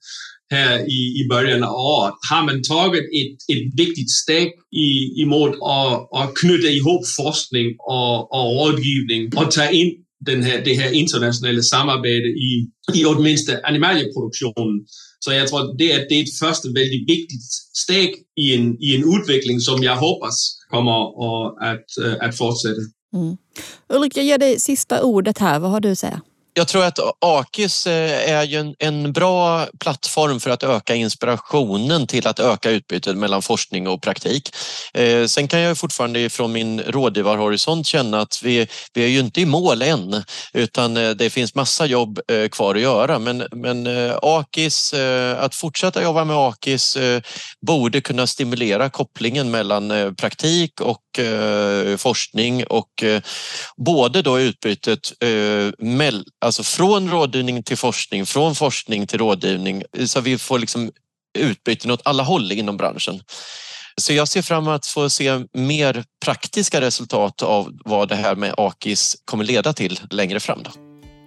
här 0.49 0.79
i, 0.79 1.21
i 1.21 1.27
början 1.29 1.63
av 1.63 1.75
året 1.75 2.13
har 2.29 2.43
man 2.45 2.63
tagit 2.63 3.03
ett, 3.03 3.55
ett 3.57 3.79
viktigt 3.79 4.12
steg 4.12 4.47
i, 4.71 5.21
emot 5.21 5.55
att, 5.55 6.10
att 6.19 6.33
knyta 6.41 6.67
ihop 6.67 7.07
forskning 7.07 7.75
och, 7.79 8.33
och 8.33 8.67
rådgivning 8.67 9.38
och 9.38 9.51
ta 9.51 9.69
in 9.69 9.93
den 10.25 10.43
här, 10.43 10.62
det 10.65 10.73
här 10.73 10.91
internationella 10.91 11.62
samarbetet 11.62 12.36
i, 12.49 12.69
i 12.93 13.05
åtminstone 13.05 13.62
animalieproduktionen. 13.63 14.86
Så 15.19 15.31
jag 15.31 15.47
tror 15.47 15.62
att 15.62 15.77
det 15.77 15.91
är, 15.91 16.10
det 16.10 16.15
är 16.15 16.23
ett 16.23 16.39
första 16.39 16.67
väldigt 16.67 17.10
viktigt 17.10 17.43
steg 17.73 18.15
i 18.39 18.55
en, 18.55 18.77
i 18.83 18.95
en 18.95 19.03
utveckling 19.15 19.60
som 19.60 19.83
jag 19.83 19.95
hoppas 19.95 20.57
kommer 20.69 20.91
att, 20.91 21.73
att, 21.73 22.21
att 22.21 22.38
fortsätta. 22.38 22.81
Mm. 23.15 23.38
Ulrika, 23.89 24.19
jag 24.19 24.27
ger 24.27 24.38
dig 24.38 24.60
sista 24.60 25.03
ordet 25.03 25.38
här. 25.38 25.60
Vad 25.60 25.71
har 25.71 25.79
du 25.79 25.91
att 25.91 25.99
säga? 25.99 26.21
Jag 26.58 26.67
tror 26.67 26.86
att 26.86 27.00
AKIS 27.20 27.88
eh, 27.88 28.32
är 28.32 28.43
ju 28.43 28.58
en, 28.58 28.76
en, 28.80 29.13
bra 29.13 29.65
plattform 29.80 30.39
för 30.39 30.50
att 30.50 30.63
öka 30.63 30.96
inspirationen 30.96 32.08
till 32.08 32.28
att 32.28 32.39
öka 32.39 32.70
utbytet 32.70 33.17
mellan 33.17 33.41
forskning 33.41 33.88
och 33.88 34.02
praktik. 34.02 34.56
Eh, 34.93 35.26
sen 35.26 35.48
kan 35.48 35.60
jag 35.60 35.78
fortfarande 35.78 36.30
från 36.30 36.52
min 36.52 36.82
rådgivarhorisont 36.82 37.88
känna 37.88 38.22
att 38.22 38.41
vi, 38.43 38.67
vi 38.93 39.04
är 39.04 39.08
ju 39.08 39.20
inte 39.20 39.41
i 39.41 39.46
mål 39.46 39.82
än 39.82 40.24
utan 40.54 40.98
eh, 40.98 41.10
det 41.10 41.30
finns 41.30 41.56
massa 41.56 41.86
jobb 41.86 42.20
eh, 42.32 42.50
kvar 42.50 42.76
att 42.76 42.82
göra. 42.82 43.20
Men, 43.20 43.48
men 43.52 43.88
eh, 43.88 44.17
AKIS, 44.22 44.93
eh, 44.93 45.43
att 45.43 45.56
fortsätta 45.56 46.04
jobba 46.04 46.24
med 46.24 46.36
AKIS 46.36 46.98
borde 47.62 48.02
kunna 48.02 48.28
stimulera 48.28 48.89
kopplingen 48.89 49.52
mellan 49.52 50.15
praktik 50.15 50.82
och 50.82 51.07
Eh, 51.19 51.97
forskning 51.97 52.63
och 52.63 53.03
eh, 53.03 53.21
både 53.77 54.21
då 54.21 54.39
utbytet 54.39 55.13
eh, 55.23 56.12
Alltså 56.41 56.63
från 56.63 57.12
rådgivning 57.12 57.63
till 57.63 57.77
forskning, 57.77 58.25
från 58.25 58.56
forskning 58.56 59.08
till 59.08 59.19
rådgivning 59.19 59.84
så 60.06 60.21
vi 60.21 60.38
får 60.38 60.60
liksom 60.60 60.91
utbyten 61.39 61.91
åt 61.91 62.01
alla 62.03 62.23
håll 62.23 62.51
inom 62.51 62.77
branschen. 62.77 63.21
Så 64.01 64.13
jag 64.13 64.27
ser 64.27 64.41
fram 64.41 64.63
emot 64.63 64.75
att 64.75 64.86
få 64.86 65.10
se 65.10 65.39
mer 65.53 66.03
praktiska 66.25 66.82
resultat 66.82 67.41
av 67.41 67.77
vad 67.86 68.10
det 68.10 68.15
här 68.15 68.36
med 68.36 68.53
AKIS 68.58 69.17
kommer 69.25 69.43
leda 69.43 69.73
till 69.73 69.99
längre 70.10 70.39
fram. 70.39 70.63
Då. 70.63 70.71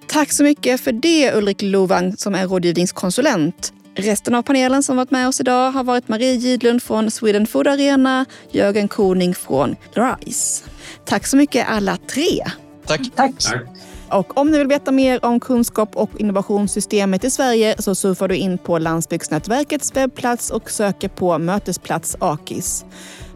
Tack 0.08 0.32
så 0.32 0.42
mycket 0.42 0.80
för 0.80 0.92
det 0.92 1.32
Ulrik 1.32 1.62
Lovang 1.62 2.16
som 2.16 2.34
är 2.34 2.46
rådgivningskonsulent. 2.46 3.72
Resten 4.00 4.34
av 4.34 4.42
panelen 4.42 4.82
som 4.82 4.96
varit 4.96 5.10
med 5.10 5.28
oss 5.28 5.40
idag 5.40 5.70
har 5.70 5.84
varit 5.84 6.08
Marie 6.08 6.34
Gidlund 6.34 6.82
från 6.82 7.10
Sweden 7.10 7.46
Food 7.46 7.66
Arena, 7.66 8.24
Jörgen 8.50 8.88
Koning 8.88 9.34
från 9.34 9.76
RISE. 9.92 10.64
Tack 11.04 11.26
så 11.26 11.36
mycket 11.36 11.66
alla 11.68 11.96
tre. 11.96 12.44
Tack. 12.86 13.00
Tack. 13.16 13.38
Tack. 13.38 13.62
Och 14.10 14.38
om 14.38 14.50
ni 14.50 14.58
vill 14.58 14.66
veta 14.66 14.92
mer 14.92 15.24
om 15.24 15.40
kunskap 15.40 15.96
och 15.96 16.10
innovationssystemet 16.20 17.24
i 17.24 17.30
Sverige 17.30 17.74
så 17.78 17.94
surfar 17.94 18.28
du 18.28 18.36
in 18.36 18.58
på 18.58 18.78
Landsbygdsnätverkets 18.78 19.96
webbplats 19.96 20.50
och 20.50 20.70
söker 20.70 21.08
på 21.08 21.38
Mötesplats 21.38 22.16
Akis. 22.20 22.84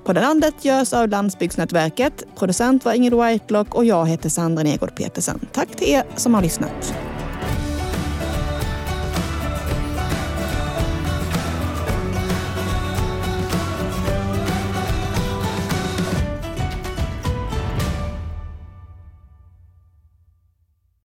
Podden 0.05 0.42
görs 0.62 0.92
av 0.92 1.09
Landsbygdsnätverket. 1.09 2.22
Producent 2.38 2.85
var 2.85 2.92
Ingrid 2.92 3.14
Whitelock 3.14 3.74
och 3.74 3.85
jag 3.85 4.07
heter 4.07 4.29
Sandra 4.29 4.62
Negård 4.62 4.96
Petersen. 4.96 5.46
Tack 5.53 5.68
till 5.77 5.88
er 5.88 6.05
som 6.16 6.35
har 6.35 6.42
lyssnat. 6.42 6.94